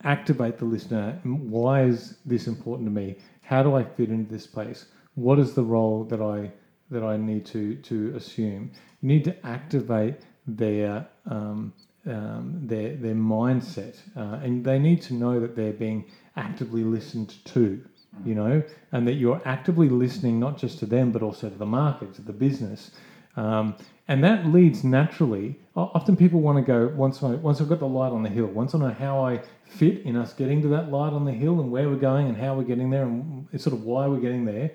activate 0.04 0.58
the 0.58 0.64
listener. 0.64 1.18
Why 1.24 1.82
is 1.82 2.18
this 2.24 2.46
important 2.46 2.86
to 2.86 2.92
me? 2.92 3.16
How 3.42 3.62
do 3.62 3.74
I 3.74 3.82
fit 3.82 4.10
into 4.10 4.30
this 4.30 4.46
place? 4.46 4.86
What 5.14 5.38
is 5.38 5.54
the 5.54 5.64
role 5.64 6.04
that 6.04 6.20
I 6.20 6.52
that 6.90 7.02
I 7.02 7.16
need 7.16 7.44
to 7.46 7.74
to 7.76 8.14
assume? 8.16 8.70
You 9.02 9.08
need 9.08 9.24
to 9.24 9.46
activate 9.46 10.16
their 10.46 11.06
um, 11.26 11.72
um, 12.06 12.60
their 12.62 12.94
their 12.96 13.14
mindset, 13.14 13.96
uh, 14.16 14.40
and 14.42 14.64
they 14.64 14.78
need 14.78 15.02
to 15.02 15.14
know 15.14 15.40
that 15.40 15.56
they're 15.56 15.72
being 15.72 16.04
actively 16.36 16.84
listened 16.84 17.34
to. 17.46 17.82
You 18.24 18.34
know, 18.34 18.62
and 18.90 19.06
that 19.06 19.14
you're 19.14 19.40
actively 19.44 19.88
listening 19.88 20.40
not 20.40 20.58
just 20.58 20.78
to 20.80 20.86
them 20.86 21.12
but 21.12 21.22
also 21.22 21.48
to 21.48 21.56
the 21.56 21.66
market, 21.66 22.14
to 22.14 22.22
the 22.22 22.32
business. 22.32 22.90
Um, 23.36 23.76
and 24.08 24.24
that 24.24 24.46
leads 24.46 24.82
naturally. 24.82 25.56
Often 25.76 26.16
people 26.16 26.40
want 26.40 26.56
to 26.58 26.62
go 26.62 26.88
once 26.96 27.22
I 27.22 27.32
once 27.32 27.60
I've 27.60 27.68
got 27.68 27.78
the 27.78 27.86
light 27.86 28.10
on 28.10 28.22
the 28.22 28.28
hill. 28.28 28.46
Once 28.46 28.74
I 28.74 28.78
know 28.78 28.90
how 28.90 29.24
I 29.24 29.42
fit 29.66 30.02
in 30.02 30.16
us 30.16 30.32
getting 30.32 30.62
to 30.62 30.68
that 30.68 30.90
light 30.90 31.12
on 31.12 31.24
the 31.24 31.32
hill 31.32 31.60
and 31.60 31.70
where 31.70 31.88
we're 31.88 31.96
going 31.96 32.26
and 32.26 32.36
how 32.36 32.54
we're 32.54 32.64
getting 32.64 32.90
there 32.90 33.04
and 33.04 33.46
sort 33.60 33.74
of 33.74 33.82
why 33.84 34.06
we're 34.06 34.20
getting 34.20 34.44
there. 34.44 34.72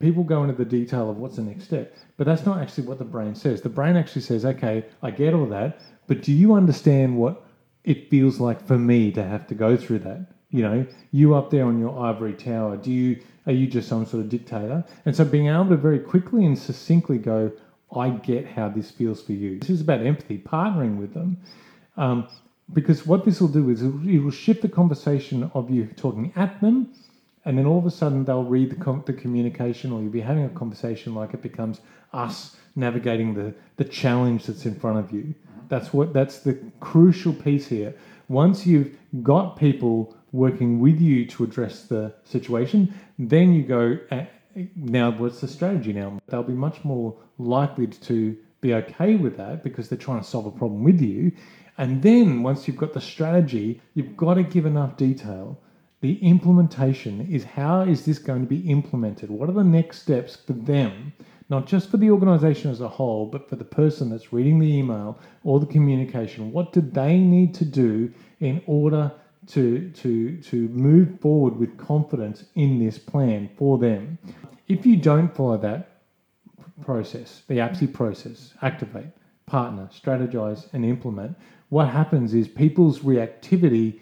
People 0.00 0.24
go 0.24 0.42
into 0.42 0.56
the 0.56 0.64
detail 0.64 1.10
of 1.10 1.18
what's 1.18 1.36
the 1.36 1.42
next 1.42 1.64
step, 1.64 1.94
but 2.16 2.26
that's 2.26 2.46
not 2.46 2.58
actually 2.58 2.86
what 2.86 2.98
the 2.98 3.04
brain 3.04 3.34
says. 3.34 3.60
The 3.60 3.68
brain 3.68 3.96
actually 3.96 4.22
says, 4.22 4.46
"Okay, 4.46 4.86
I 5.02 5.10
get 5.10 5.34
all 5.34 5.46
that, 5.46 5.80
but 6.06 6.22
do 6.22 6.32
you 6.32 6.54
understand 6.54 7.18
what 7.18 7.44
it 7.84 8.08
feels 8.08 8.40
like 8.40 8.66
for 8.66 8.78
me 8.78 9.12
to 9.12 9.22
have 9.22 9.46
to 9.48 9.54
go 9.54 9.76
through 9.76 9.98
that?" 10.00 10.32
You 10.50 10.62
know, 10.62 10.86
you 11.12 11.34
up 11.34 11.50
there 11.50 11.64
on 11.64 11.78
your 11.78 11.98
ivory 11.98 12.32
tower. 12.34 12.76
Do 12.76 12.90
you 12.90 13.20
are 13.46 13.52
you 13.52 13.66
just 13.66 13.88
some 13.88 14.04
sort 14.06 14.22
of 14.24 14.28
dictator? 14.28 14.84
And 15.06 15.14
so 15.14 15.24
being 15.24 15.48
able 15.48 15.68
to 15.70 15.76
very 15.76 15.98
quickly 15.98 16.44
and 16.44 16.58
succinctly 16.58 17.18
go, 17.18 17.52
I 17.94 18.10
get 18.10 18.46
how 18.46 18.68
this 18.68 18.90
feels 18.90 19.22
for 19.22 19.32
you. 19.32 19.58
This 19.58 19.70
is 19.70 19.80
about 19.80 20.04
empathy, 20.04 20.38
partnering 20.38 20.98
with 20.98 21.14
them. 21.14 21.38
Um, 21.96 22.28
because 22.72 23.06
what 23.06 23.24
this 23.24 23.40
will 23.40 23.48
do 23.48 23.68
is 23.70 23.82
it 23.82 23.88
will- 23.88 24.30
shift 24.30 24.62
the 24.62 24.68
conversation 24.68 25.50
of 25.54 25.70
you 25.70 25.86
talking 25.96 26.32
at 26.36 26.60
them, 26.60 26.88
and 27.44 27.58
then 27.58 27.66
all 27.66 27.78
of 27.78 27.86
a 27.86 27.90
sudden 27.90 28.24
they'll 28.24 28.44
read 28.44 28.70
the, 28.70 28.76
com- 28.76 29.02
the 29.06 29.12
communication, 29.12 29.90
or 29.90 30.00
you'll 30.00 30.12
be 30.12 30.20
having 30.20 30.44
a 30.44 30.48
conversation 30.50 31.14
like 31.14 31.34
it 31.34 31.42
becomes 31.42 31.80
us 32.12 32.56
navigating 32.76 33.34
the, 33.34 33.52
the 33.76 33.84
challenge 33.84 34.46
that's 34.46 34.66
in 34.66 34.74
front 34.78 34.98
of 34.98 35.10
you. 35.10 35.34
That's 35.68 35.92
what 35.92 36.12
that's 36.12 36.40
the 36.40 36.58
crucial 36.80 37.32
piece 37.32 37.66
here. 37.66 37.94
Once 38.28 38.66
you've 38.66 38.96
got 39.22 39.56
people 39.56 40.16
working 40.32 40.80
with 40.80 41.00
you 41.00 41.26
to 41.26 41.44
address 41.44 41.84
the 41.84 42.12
situation, 42.24 42.92
then 43.18 43.52
you 43.52 43.62
go. 43.62 43.98
"Eh, 44.10 44.26
Now, 44.74 45.12
what's 45.12 45.40
the 45.40 45.46
strategy? 45.48 45.92
Now 45.92 46.18
they'll 46.26 46.42
be 46.42 46.52
much 46.54 46.84
more 46.84 47.14
likely 47.38 47.86
to 47.86 48.36
be 48.60 48.74
okay 48.74 49.14
with 49.14 49.36
that 49.36 49.62
because 49.62 49.88
they're 49.88 49.96
trying 50.06 50.20
to 50.20 50.26
solve 50.26 50.46
a 50.46 50.50
problem 50.50 50.82
with 50.82 51.00
you. 51.00 51.30
And 51.78 52.02
then 52.02 52.42
once 52.42 52.66
you've 52.66 52.76
got 52.76 52.92
the 52.92 53.00
strategy, 53.00 53.80
you've 53.94 54.16
got 54.16 54.34
to 54.34 54.42
give 54.42 54.66
enough 54.66 54.96
detail. 54.96 55.56
The 56.00 56.14
implementation 56.16 57.26
is 57.30 57.44
how 57.44 57.82
is 57.82 58.04
this 58.04 58.18
going 58.18 58.40
to 58.40 58.46
be 58.46 58.68
implemented? 58.68 59.30
What 59.30 59.48
are 59.48 59.52
the 59.52 59.64
next 59.64 60.02
steps 60.02 60.34
for 60.36 60.52
them? 60.54 61.12
Not 61.48 61.66
just 61.66 61.88
for 61.90 61.96
the 61.96 62.10
organization 62.10 62.70
as 62.70 62.80
a 62.80 62.88
whole, 62.88 63.26
but 63.26 63.48
for 63.48 63.56
the 63.56 63.64
person 63.64 64.10
that's 64.10 64.32
reading 64.32 64.58
the 64.58 64.72
email 64.72 65.18
or 65.44 65.60
the 65.60 65.66
communication. 65.66 66.52
What 66.52 66.72
do 66.72 66.80
they 66.80 67.18
need 67.18 67.54
to 67.54 67.64
do 67.64 68.12
in 68.40 68.62
order 68.66 69.12
to, 69.50 69.90
to, 69.90 70.36
to 70.38 70.68
move 70.68 71.20
forward 71.20 71.56
with 71.56 71.76
confidence 71.76 72.44
in 72.54 72.78
this 72.78 72.98
plan 72.98 73.50
for 73.56 73.78
them? 73.78 74.18
If 74.68 74.86
you 74.86 74.96
don't 74.96 75.34
follow 75.34 75.58
that, 75.58 75.90
process, 76.80 77.42
the 77.48 77.56
APSI 77.56 77.92
process, 77.92 78.54
activate, 78.62 79.08
partner, 79.46 79.88
strategize, 79.92 80.72
and 80.72 80.84
implement, 80.84 81.36
what 81.68 81.88
happens 81.88 82.34
is 82.34 82.48
people's 82.48 83.00
reactivity 83.00 84.00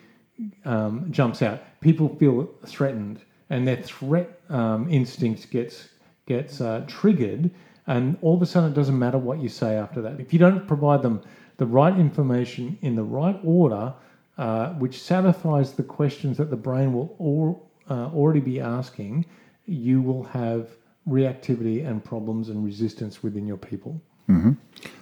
um, 0.64 1.11
jumps 1.11 1.43
out. 1.43 1.61
People 1.81 2.09
feel 2.17 2.49
threatened, 2.67 3.21
and 3.50 3.67
their 3.67 3.76
threat 3.76 4.40
um, 4.49 4.88
instinct 4.90 5.50
gets 5.50 5.88
gets 6.26 6.61
uh, 6.61 6.85
triggered, 6.87 7.50
and 7.87 8.17
all 8.21 8.37
of 8.37 8.43
a 8.43 8.47
sudden 8.47 8.71
it 8.71 8.75
doesn't 8.75 8.99
matter 8.99 9.19
what 9.19 9.40
you 9.40 9.49
say 9.49 9.76
after 9.76 10.02
that. 10.02 10.21
If 10.21 10.33
you 10.33 10.38
don't 10.38 10.67
provide 10.67 11.02
them 11.02 11.23
the 11.57 11.67
right 11.67 11.99
information 11.99 12.78
in 12.83 12.95
the 12.95 13.02
right 13.02 13.38
order, 13.43 13.95
uh, 14.38 14.71
which 14.75 15.02
satisfies 15.02 15.73
the 15.73 15.83
questions 15.83 16.37
that 16.37 16.50
the 16.50 16.57
brain 16.57 16.92
will 16.92 17.16
al- 17.21 17.71
uh, 17.90 18.14
already 18.14 18.40
be 18.40 18.61
asking, 18.61 19.26
you 19.66 20.00
will 20.00 20.23
have 20.23 20.68
reactivity 21.09 21.87
and 21.87 22.04
problems 22.04 22.49
and 22.49 22.64
resistance 22.64 23.23
within 23.23 23.47
your 23.47 23.57
people. 23.57 24.00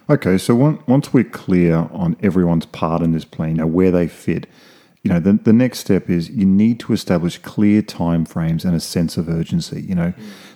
Okay, 0.09 0.37
so 0.37 0.61
on, 0.61 0.81
once 0.87 1.13
we're 1.13 1.25
clear 1.25 1.87
on 1.91 2.15
everyone's 2.23 2.65
part 2.65 3.01
in 3.01 3.11
this 3.11 3.25
plan, 3.25 3.57
know, 3.57 3.67
where 3.67 3.91
they 3.91 4.07
fit, 4.07 4.47
you 5.07 5.13
know, 5.13 5.21
the, 5.21 5.39
the 5.41 5.53
next 5.53 5.79
step 5.79 6.09
is 6.09 6.29
you 6.29 6.45
need 6.45 6.81
to 6.81 6.91
establish 6.91 7.37
clear 7.37 7.81
timeframes 7.81 8.65
and 8.65 8.75
a 8.75 8.79
sense 8.81 9.15
of 9.15 9.29
urgency. 9.29 9.81
You 9.81 9.95
know, 9.95 10.13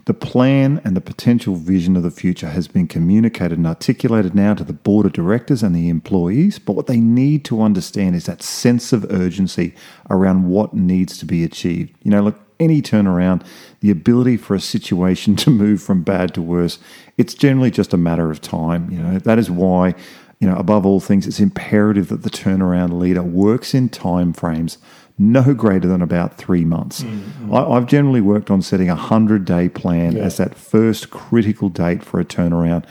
the 0.08 0.14
plan 0.14 0.82
and 0.84 0.94
the 0.94 1.00
potential 1.00 1.56
vision 1.56 1.96
of 1.96 2.04
the 2.04 2.12
future 2.12 2.50
has 2.50 2.68
been 2.68 2.86
communicated 2.86 3.58
and 3.58 3.66
articulated 3.66 4.36
now 4.36 4.54
to 4.56 4.66
the 4.66 4.74
board 4.74 5.06
of 5.06 5.14
directors 5.14 5.64
and 5.64 5.74
the 5.74 5.88
employees, 5.88 6.60
but 6.60 6.74
what 6.74 6.88
they 6.88 7.00
need 7.00 7.46
to 7.46 7.62
understand 7.62 8.14
is 8.14 8.26
that 8.26 8.44
sense 8.44 8.92
of 8.92 9.10
urgency 9.10 9.74
around 10.10 10.50
what 10.50 10.74
needs 10.74 11.18
to 11.20 11.26
be 11.26 11.46
achieved. 11.46 11.96
You 12.04 12.12
know, 12.12 12.22
look, 12.22 12.42
any 12.60 12.82
turnaround, 12.82 13.46
the 13.80 13.90
ability 13.90 14.36
for 14.36 14.54
a 14.54 14.60
situation 14.60 15.36
to 15.38 15.50
move 15.50 15.82
from 15.82 16.04
bad 16.04 16.34
to 16.34 16.42
worse, 16.42 16.78
it's 17.18 17.34
generally 17.34 17.72
just 17.72 17.94
a 17.94 17.98
matter 17.98 18.30
of 18.30 18.42
time. 18.42 18.92
You 18.92 19.00
know, 19.00 19.20
that 19.20 19.40
is 19.40 19.50
why, 19.50 19.96
you 20.42 20.50
know, 20.50 20.58
above 20.58 20.88
all 20.88 21.00
things, 21.00 21.28
it's 21.28 21.40
imperative 21.40 22.08
that 22.10 22.24
the 22.24 22.30
turnaround 22.32 23.00
leader 23.00 23.22
works 23.22 23.76
in 23.76 23.88
time 23.90 24.34
frames 24.34 24.80
no 25.20 25.54
greater 25.54 25.88
than 25.88 26.02
about 26.02 26.36
three 26.36 26.66
months. 26.66 27.04
Mm-hmm. 27.04 27.54
I, 27.54 27.64
I've 27.64 27.86
generally 27.86 28.22
worked 28.22 28.50
on 28.50 28.64
setting 28.64 28.90
a 28.90 28.96
hundred 28.96 29.46
day 29.46 29.70
plan 29.70 30.18
as 30.18 30.38
that 30.38 30.56
first 30.56 31.12
critical 31.12 31.70
date 31.70 32.04
for 32.04 32.20
a 32.20 32.26
turnaround, 32.26 32.86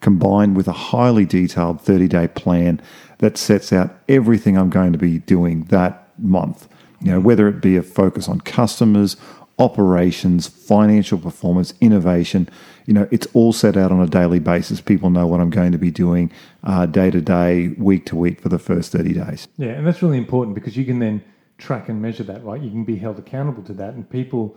combined 0.00 0.56
with 0.56 0.68
a 0.68 0.72
highly 0.72 1.24
detailed 1.24 1.80
30 1.80 2.06
day 2.06 2.28
plan 2.28 2.80
that 3.18 3.36
sets 3.36 3.72
out 3.72 3.98
everything 4.08 4.56
I'm 4.56 4.70
going 4.70 4.92
to 4.92 4.98
be 4.98 5.18
doing 5.18 5.64
that 5.64 6.08
month. 6.18 6.68
You 7.00 7.10
know, 7.10 7.16
mm-hmm. 7.16 7.26
whether 7.26 7.48
it 7.48 7.60
be 7.60 7.76
a 7.76 7.82
focus 7.82 8.28
on 8.28 8.42
customers, 8.42 9.16
operations, 9.58 10.46
financial 10.46 11.18
performance, 11.18 11.74
innovation, 11.80 12.48
you 12.86 12.94
know, 12.94 13.08
it's 13.10 13.26
all 13.32 13.52
set 13.52 13.76
out 13.76 13.92
on 13.92 14.00
a 14.00 14.06
daily 14.06 14.38
basis. 14.38 14.80
People 14.80 15.10
know 15.10 15.26
what 15.26 15.40
I'm 15.40 15.50
going 15.50 15.72
to 15.72 15.78
be 15.78 15.90
doing 15.90 16.32
uh, 16.64 16.86
day 16.86 17.10
to 17.10 17.20
day, 17.20 17.68
week 17.78 18.06
to 18.06 18.16
week 18.16 18.40
for 18.40 18.48
the 18.48 18.58
first 18.58 18.92
30 18.92 19.12
days. 19.12 19.48
Yeah, 19.56 19.70
and 19.70 19.86
that's 19.86 20.02
really 20.02 20.18
important 20.18 20.54
because 20.54 20.76
you 20.76 20.84
can 20.84 20.98
then 20.98 21.22
track 21.58 21.88
and 21.88 22.02
measure 22.02 22.24
that, 22.24 22.44
right? 22.44 22.60
You 22.60 22.70
can 22.70 22.84
be 22.84 22.96
held 22.96 23.18
accountable 23.18 23.62
to 23.64 23.72
that, 23.74 23.94
and 23.94 24.08
people 24.08 24.56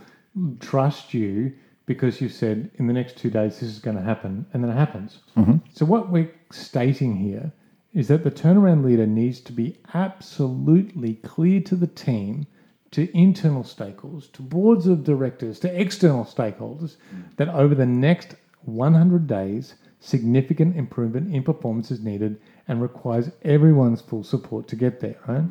trust 0.60 1.14
you 1.14 1.54
because 1.86 2.20
you 2.20 2.30
said 2.30 2.72
in 2.76 2.88
the 2.88 2.94
next 2.94 3.16
two 3.16 3.30
days 3.30 3.60
this 3.60 3.70
is 3.70 3.80
going 3.80 3.96
to 3.96 4.02
happen, 4.02 4.46
and 4.54 4.64
then 4.64 4.72
it 4.72 4.76
happens. 4.76 5.20
So 5.74 5.86
what 5.86 6.10
we're 6.10 6.34
stating 6.52 7.16
here 7.16 7.52
is 7.94 8.08
that 8.08 8.24
the 8.24 8.32
turnaround 8.32 8.84
leader 8.84 9.06
needs 9.06 9.40
to 9.42 9.54
be 9.54 9.78
absolutely 9.94 11.16
clear 11.16 11.62
to 11.62 11.76
the 11.76 11.88
team, 11.88 12.48
to 12.96 13.14
internal 13.14 13.62
stakeholders, 13.62 14.32
to 14.32 14.42
boards 14.42 14.88
of 14.88 15.04
directors, 15.04 15.60
to 15.60 15.82
external 15.82 16.24
stakeholders, 16.24 16.96
that 17.36 17.50
over 17.50 17.76
the 17.76 17.86
next 17.86 18.36
100 18.62 19.28
days, 19.28 19.74
significant 20.00 20.78
improvement 20.78 21.36
in 21.36 21.44
performance 21.44 21.92
is 21.92 22.00
needed 22.00 22.40
and 22.70 22.82
requires 22.82 23.30
everyone's 23.44 24.00
full 24.00 24.24
support 24.24 24.70
to 24.70 24.78
get 24.78 25.02
there, 25.02 25.18
right? 25.28 25.44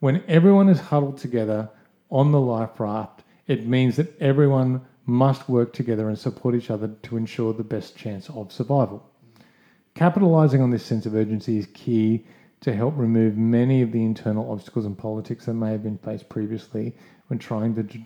When 0.00 0.24
everyone 0.26 0.68
is 0.68 0.80
huddled 0.80 1.18
together 1.18 1.70
on 2.10 2.32
the 2.32 2.40
life 2.40 2.80
raft, 2.80 3.22
it 3.46 3.68
means 3.68 3.94
that 3.94 4.20
everyone 4.20 4.80
must 5.06 5.48
work 5.48 5.72
together 5.72 6.08
and 6.08 6.18
support 6.18 6.56
each 6.56 6.70
other 6.70 6.88
to 7.04 7.16
ensure 7.16 7.52
the 7.52 7.62
best 7.62 7.96
chance 7.96 8.28
of 8.30 8.50
survival. 8.50 9.08
Capitalising 9.94 10.60
on 10.60 10.70
this 10.70 10.84
sense 10.84 11.06
of 11.06 11.14
urgency 11.14 11.56
is 11.56 11.68
key 11.72 12.26
to 12.64 12.74
help 12.74 12.94
remove 12.96 13.36
many 13.36 13.82
of 13.82 13.92
the 13.92 14.02
internal 14.02 14.50
obstacles 14.50 14.86
and 14.86 14.96
politics 14.96 15.44
that 15.44 15.52
may 15.52 15.70
have 15.70 15.82
been 15.82 15.98
faced 15.98 16.30
previously 16.30 16.94
when 17.26 17.38
trying 17.38 17.74
to 17.74 17.98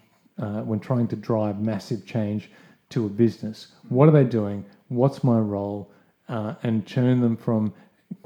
uh, 0.44 0.62
when 0.62 0.80
trying 0.80 1.06
to 1.06 1.14
drive 1.14 1.60
massive 1.60 2.04
change 2.04 2.50
to 2.90 3.06
a 3.06 3.08
business. 3.08 3.68
What 3.88 4.08
are 4.08 4.12
they 4.12 4.24
doing? 4.24 4.64
What's 4.88 5.22
my 5.22 5.38
role? 5.38 5.92
Uh, 6.28 6.54
and 6.64 6.86
turn 6.86 7.20
them 7.20 7.36
from 7.36 7.72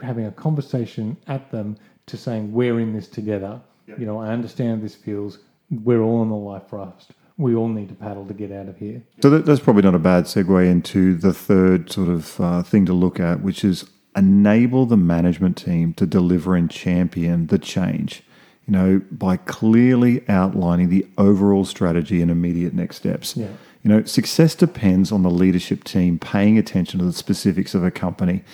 having 0.03 0.25
a 0.25 0.33
conversation 0.33 1.17
at 1.27 1.51
them 1.51 1.77
to 2.07 2.17
saying 2.17 2.51
we're 2.51 2.81
in 2.81 2.95
this 2.95 3.09
together. 3.09 3.61
You 3.99 4.07
know, 4.07 4.19
I 4.19 4.29
understand 4.29 4.83
this 4.83 4.95
feels. 4.95 5.39
We're 5.71 6.01
all 6.01 6.21
on 6.21 6.31
the 6.31 6.35
life 6.35 6.73
raft. 6.73 7.11
We 7.37 7.55
all 7.55 7.69
need 7.69 7.91
to 7.91 7.95
paddle 7.95 8.27
to 8.27 8.35
get 8.35 8.51
out 8.51 8.69
of 8.69 8.79
here. 8.79 9.03
So 9.23 9.29
that, 9.31 9.45
that's 9.45 9.61
probably 9.61 9.83
not 9.83 9.95
a 9.95 9.99
bad 9.99 10.25
segue 10.25 10.67
into 10.67 11.15
the 11.15 11.35
third 11.35 11.93
sort 11.93 12.09
of 12.09 12.41
uh, 12.41 12.63
thing 12.63 12.87
to 12.87 12.95
look 12.95 13.21
at, 13.21 13.43
which 13.43 13.65
is 13.65 13.85
enable 14.17 14.87
the 14.87 14.97
management 14.97 15.57
team 15.57 15.95
to 15.95 16.07
deliver 16.07 16.55
and 16.55 16.71
champion 16.71 17.47
the 17.47 17.59
change. 17.59 18.23
You 18.67 18.73
know, 18.73 19.03
by 19.11 19.39
clearly 19.39 20.25
outlining 20.29 20.89
the 20.89 21.07
overall 21.19 21.65
strategy 21.65 22.23
and 22.23 22.31
immediate 22.31 22.75
next 22.75 22.97
steps. 22.97 23.37
Yeah. 23.37 23.49
You 23.83 23.91
know, 23.91 24.05
success 24.05 24.55
depends 24.55 25.11
on 25.11 25.23
the 25.23 25.31
leadership 25.31 25.83
team 25.83 26.19
paying 26.19 26.57
attention 26.57 27.01
to 27.01 27.05
the 27.05 27.13
specifics 27.13 27.75
of 27.75 27.83
a 27.83 27.91
company 27.91 28.45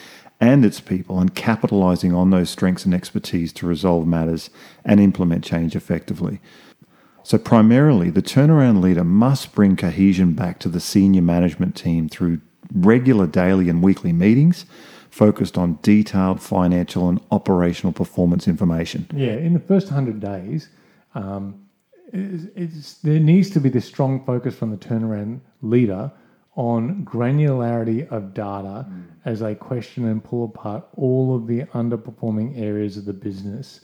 and 0.41 0.65
its 0.65 0.81
people 0.81 1.19
and 1.21 1.35
capitalizing 1.35 2.15
on 2.15 2.31
those 2.31 2.49
strengths 2.49 2.85
and 2.85 2.95
expertise 2.95 3.53
to 3.55 3.67
resolve 3.67 4.07
matters 4.07 4.49
and 4.85 5.01
implement 5.01 5.45
change 5.45 5.77
effectively. 5.77 6.41
So, 7.23 7.37
primarily, 7.37 8.09
the 8.09 8.23
turnaround 8.23 8.81
leader 8.81 9.05
must 9.05 9.53
bring 9.53 9.77
cohesion 9.77 10.33
back 10.33 10.59
to 10.61 10.69
the 10.71 10.81
senior 10.81 11.21
management 11.21 11.77
team 11.77 12.09
through 12.09 12.41
regular 12.73 13.27
daily 13.27 13.69
and 13.69 13.83
weekly 13.83 14.13
meetings 14.15 14.65
focused 15.11 15.57
on 15.57 15.79
detailed 15.83 16.41
financial 16.41 17.09
and 17.09 17.21
operational 17.31 17.93
performance 17.93 18.47
information. 18.47 19.07
Yeah, 19.15 19.33
in 19.33 19.55
the 19.55 19.61
first 19.61 19.87
100 19.87 20.21
days, 20.21 20.69
um, 21.15 21.67
it's, 22.13 22.45
it's, 22.55 22.95
there 22.95 23.19
needs 23.19 23.51
to 23.51 23.61
be 23.61 23.69
this 23.69 23.85
strong 23.85 24.25
focus 24.25 24.55
from 24.55 24.71
the 24.71 24.77
turnaround 24.77 25.41
leader 25.63 26.11
on 26.55 27.05
granularity 27.05 28.11
of 28.11 28.35
data 28.35 28.85
as 29.25 29.41
they 29.41 29.55
question 29.55 30.07
and 30.09 30.23
pull 30.23 30.45
apart 30.45 30.85
all 30.97 31.37
of 31.37 31.47
the 31.47 31.63
underperforming 31.67 32.59
areas 32.61 32.97
of 32.97 33.05
the 33.05 33.13
business. 33.13 33.81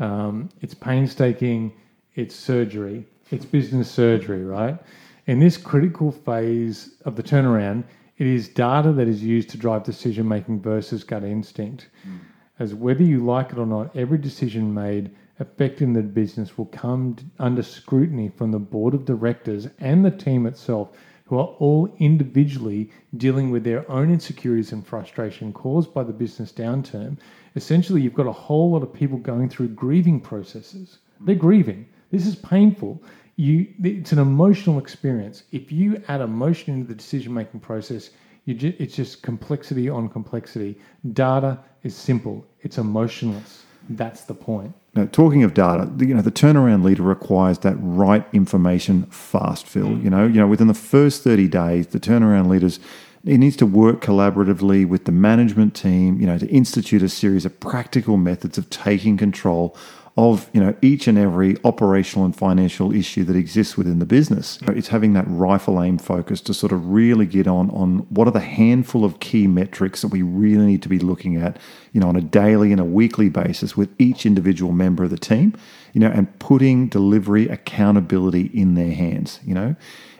Um, 0.00 0.48
it's 0.60 0.74
painstaking, 0.74 1.72
it's 2.16 2.34
surgery, 2.34 3.06
it's 3.30 3.44
business 3.44 3.90
surgery, 3.90 4.44
right? 4.44 4.78
In 5.26 5.38
this 5.38 5.56
critical 5.56 6.10
phase 6.10 6.96
of 7.04 7.14
the 7.14 7.22
turnaround, 7.22 7.84
it 8.18 8.26
is 8.26 8.48
data 8.48 8.92
that 8.92 9.08
is 9.08 9.22
used 9.22 9.48
to 9.50 9.58
drive 9.58 9.84
decision 9.84 10.26
making 10.26 10.60
versus 10.60 11.04
gut 11.04 11.22
instinct. 11.22 11.88
Hmm. 12.02 12.16
As 12.58 12.74
whether 12.74 13.04
you 13.04 13.24
like 13.24 13.52
it 13.52 13.58
or 13.58 13.66
not, 13.66 13.94
every 13.96 14.18
decision 14.18 14.74
made 14.74 15.14
affecting 15.38 15.92
the 15.92 16.02
business 16.02 16.58
will 16.58 16.66
come 16.66 17.16
under 17.38 17.62
scrutiny 17.62 18.28
from 18.28 18.50
the 18.50 18.58
board 18.58 18.92
of 18.92 19.04
directors 19.04 19.68
and 19.78 20.04
the 20.04 20.10
team 20.10 20.46
itself, 20.46 20.90
who 21.26 21.38
are 21.38 21.54
all 21.60 21.94
individually 22.00 22.90
dealing 23.16 23.50
with 23.52 23.62
their 23.62 23.88
own 23.88 24.10
insecurities 24.10 24.72
and 24.72 24.84
frustration 24.84 25.52
caused 25.52 25.94
by 25.94 26.02
the 26.02 26.12
business 26.12 26.50
downturn. 26.50 27.16
Essentially, 27.54 28.00
you've 28.00 28.14
got 28.14 28.26
a 28.26 28.32
whole 28.32 28.72
lot 28.72 28.82
of 28.82 28.92
people 28.92 29.18
going 29.18 29.48
through 29.48 29.68
grieving 29.68 30.20
processes. 30.20 30.98
They're 31.20 31.36
hmm. 31.36 31.40
grieving. 31.40 31.86
This 32.10 32.26
is 32.26 32.34
painful. 32.34 33.00
You, 33.38 33.68
it's 33.84 34.10
an 34.10 34.18
emotional 34.18 34.78
experience. 34.80 35.44
If 35.52 35.70
you 35.70 36.02
add 36.08 36.20
emotion 36.20 36.74
into 36.74 36.88
the 36.88 36.94
decision 36.94 37.32
making 37.32 37.60
process, 37.60 38.10
you 38.46 38.54
ju- 38.54 38.74
it's 38.80 38.96
just 38.96 39.22
complexity 39.22 39.88
on 39.88 40.08
complexity. 40.08 40.76
Data 41.12 41.60
is 41.84 41.94
simple. 41.94 42.44
It's 42.62 42.78
emotionless. 42.78 43.62
That's 43.90 44.22
the 44.24 44.34
point. 44.34 44.74
Now, 44.94 45.06
talking 45.12 45.44
of 45.44 45.54
data, 45.54 45.88
the- 45.96 46.06
you 46.06 46.14
know, 46.14 46.20
the 46.20 46.32
turnaround 46.32 46.82
leader 46.82 47.04
requires 47.04 47.60
that 47.60 47.76
right 47.78 48.26
information 48.32 49.04
fast, 49.04 49.66
Phil. 49.66 49.86
Mm. 49.86 50.02
You 50.02 50.10
know, 50.10 50.26
you 50.26 50.40
know, 50.40 50.48
within 50.48 50.66
the 50.66 50.74
first 50.74 51.22
30 51.22 51.46
days, 51.46 51.86
the 51.86 52.00
turnaround 52.00 52.48
leaders 52.48 52.80
he 53.24 53.36
needs 53.36 53.56
to 53.56 53.66
work 53.66 54.00
collaboratively 54.00 54.88
with 54.88 55.04
the 55.04 55.12
management 55.12 55.74
team, 55.74 56.20
you 56.20 56.26
know, 56.26 56.38
to 56.38 56.46
institute 56.48 57.02
a 57.02 57.08
series 57.08 57.44
of 57.44 57.60
practical 57.60 58.16
methods 58.16 58.58
of 58.58 58.70
taking 58.70 59.16
control 59.16 59.76
of, 60.18 60.50
you 60.52 60.60
know, 60.60 60.74
each 60.82 61.06
and 61.06 61.16
every 61.16 61.56
operational 61.62 62.24
and 62.24 62.34
financial 62.34 62.92
issue 62.92 63.22
that 63.22 63.36
exists 63.36 63.76
within 63.76 64.00
the 64.00 64.04
business. 64.04 64.58
Mm. 64.58 64.76
It's 64.76 64.88
having 64.88 65.12
that 65.12 65.24
rifle 65.28 65.80
aim 65.80 65.96
focus 65.96 66.40
to 66.40 66.54
sort 66.54 66.72
of 66.72 66.88
really 66.88 67.24
get 67.24 67.46
on 67.46 67.70
on 67.70 68.00
what 68.10 68.26
are 68.26 68.32
the 68.32 68.40
handful 68.40 69.04
of 69.04 69.20
key 69.20 69.46
metrics 69.46 70.02
that 70.02 70.08
we 70.08 70.22
really 70.22 70.66
need 70.66 70.82
to 70.82 70.88
be 70.88 70.98
looking 70.98 71.36
at, 71.36 71.56
you 71.92 72.00
know, 72.00 72.08
on 72.08 72.16
a 72.16 72.20
daily 72.20 72.72
and 72.72 72.80
a 72.80 72.84
weekly 72.84 73.28
basis 73.28 73.76
with 73.76 73.88
each 74.00 74.26
individual 74.26 74.72
member 74.72 75.04
of 75.04 75.10
the 75.10 75.18
team, 75.18 75.54
you 75.92 76.00
know, 76.00 76.10
and 76.10 76.36
putting 76.40 76.88
delivery 76.88 77.46
accountability 77.48 78.50
in 78.52 78.74
their 78.74 78.92
hands, 78.92 79.38
you 79.44 79.54
know. 79.54 79.76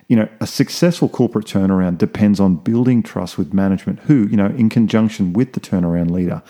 You 0.07 0.17
know, 0.17 0.29
a 0.41 0.47
successful 0.47 1.09
corporate 1.09 1.45
turnaround 1.45 1.99
depends 1.99 2.41
on 2.41 2.55
building 2.55 3.03
trust 3.03 3.37
with 3.37 3.53
management 3.53 3.99
who, 4.01 4.27
you 4.29 4.37
know, 4.37 4.47
in 4.47 4.71
conjunction 4.71 5.35
with 5.35 5.53
the 5.53 5.61
turnaround 5.61 6.11
leader, 6.11 6.43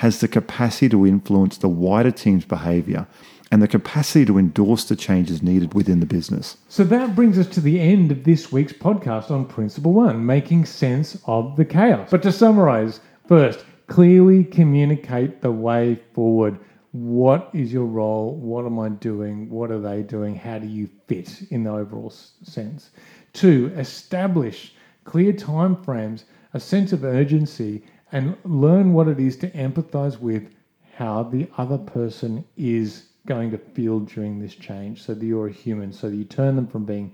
has 0.00 0.20
the 0.20 0.28
capacity 0.28 0.88
to 0.88 1.06
influence 1.06 1.58
the 1.58 1.68
wider 1.68 2.10
team's 2.10 2.46
behavior 2.46 3.06
and 3.50 3.60
the 3.60 3.68
capacity 3.68 4.24
to 4.24 4.38
endorse 4.38 4.84
the 4.84 4.96
changes 4.96 5.42
needed 5.42 5.74
within 5.74 6.00
the 6.00 6.06
business. 6.06 6.56
So 6.70 6.84
that 6.84 7.14
brings 7.14 7.38
us 7.38 7.46
to 7.48 7.60
the 7.60 7.78
end 7.78 8.10
of 8.10 8.24
this 8.24 8.50
week's 8.50 8.72
podcast 8.72 9.30
on 9.30 9.44
Principle 9.44 9.92
One, 9.92 10.24
making 10.24 10.64
sense 10.64 11.18
of 11.26 11.54
the 11.56 11.66
chaos. 11.66 12.08
But 12.10 12.22
to 12.22 12.32
summarize, 12.32 13.00
first, 13.28 13.62
clearly 13.88 14.42
communicate 14.42 15.42
the 15.42 15.52
way 15.52 16.00
forward. 16.14 16.58
What 16.92 17.50
is 17.52 17.70
your 17.70 17.84
role? 17.84 18.36
What 18.36 18.64
am 18.64 18.78
I 18.78 18.88
doing? 18.88 19.50
What 19.50 19.70
are 19.70 19.80
they 19.80 20.02
doing? 20.02 20.34
How 20.34 20.58
do 20.58 20.66
you 20.66 20.88
fit 21.08 21.42
in 21.50 21.64
the 21.64 21.72
overall 21.72 22.08
sense? 22.08 22.88
Two, 23.34 23.70
establish 23.76 24.72
clear 25.04 25.34
timeframes, 25.34 26.24
a 26.54 26.60
sense 26.60 26.94
of 26.94 27.04
urgency, 27.04 27.82
and 28.12 28.36
learn 28.44 28.92
what 28.92 29.08
it 29.08 29.20
is 29.20 29.36
to 29.38 29.50
empathize 29.50 30.18
with 30.18 30.50
how 30.94 31.22
the 31.22 31.48
other 31.56 31.78
person 31.78 32.44
is 32.56 33.06
going 33.26 33.50
to 33.50 33.58
feel 33.58 34.00
during 34.00 34.38
this 34.38 34.54
change 34.54 35.02
so 35.02 35.14
that 35.14 35.24
you're 35.24 35.48
a 35.48 35.52
human, 35.52 35.92
so 35.92 36.10
that 36.10 36.16
you 36.16 36.24
turn 36.24 36.56
them 36.56 36.66
from 36.66 36.84
being 36.84 37.12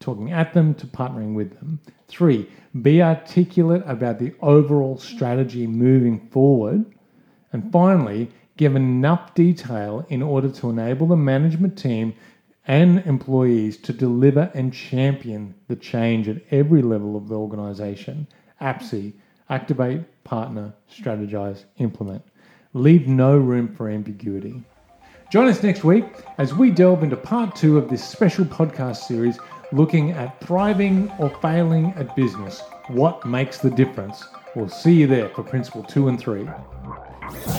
talking 0.00 0.32
at 0.32 0.52
them 0.52 0.74
to 0.74 0.86
partnering 0.86 1.34
with 1.34 1.50
them. 1.58 1.80
Three, 2.08 2.48
be 2.82 3.02
articulate 3.02 3.82
about 3.86 4.18
the 4.18 4.34
overall 4.42 4.98
strategy 4.98 5.66
moving 5.66 6.28
forward. 6.28 6.84
And 7.52 7.72
finally, 7.72 8.30
give 8.56 8.76
enough 8.76 9.34
detail 9.34 10.04
in 10.08 10.22
order 10.22 10.50
to 10.50 10.70
enable 10.70 11.06
the 11.06 11.16
management 11.16 11.78
team 11.78 12.14
and 12.66 13.00
employees 13.06 13.76
to 13.78 13.92
deliver 13.92 14.50
and 14.54 14.72
champion 14.72 15.54
the 15.68 15.76
change 15.76 16.28
at 16.28 16.42
every 16.50 16.82
level 16.82 17.16
of 17.16 17.28
the 17.28 17.36
organization. 17.36 18.26
APSI, 18.60 19.12
activate, 19.50 20.02
partner, 20.24 20.72
strategize, 20.90 21.64
implement. 21.78 22.22
Leave 22.72 23.06
no 23.06 23.36
room 23.36 23.74
for 23.74 23.88
ambiguity. 23.88 24.62
Join 25.30 25.48
us 25.48 25.62
next 25.62 25.84
week 25.84 26.04
as 26.38 26.54
we 26.54 26.70
delve 26.70 27.02
into 27.02 27.16
part 27.16 27.56
two 27.56 27.78
of 27.78 27.88
this 27.88 28.04
special 28.04 28.44
podcast 28.44 28.96
series 28.98 29.38
looking 29.72 30.12
at 30.12 30.40
thriving 30.40 31.10
or 31.18 31.30
failing 31.40 31.92
at 31.96 32.14
business. 32.14 32.62
What 32.88 33.24
makes 33.26 33.58
the 33.58 33.70
difference? 33.70 34.24
We'll 34.54 34.68
see 34.68 34.92
you 34.92 35.06
there 35.06 35.28
for 35.30 35.42
Principle 35.42 35.82
2 35.82 36.08
and 36.08 36.18
3. 36.18 36.48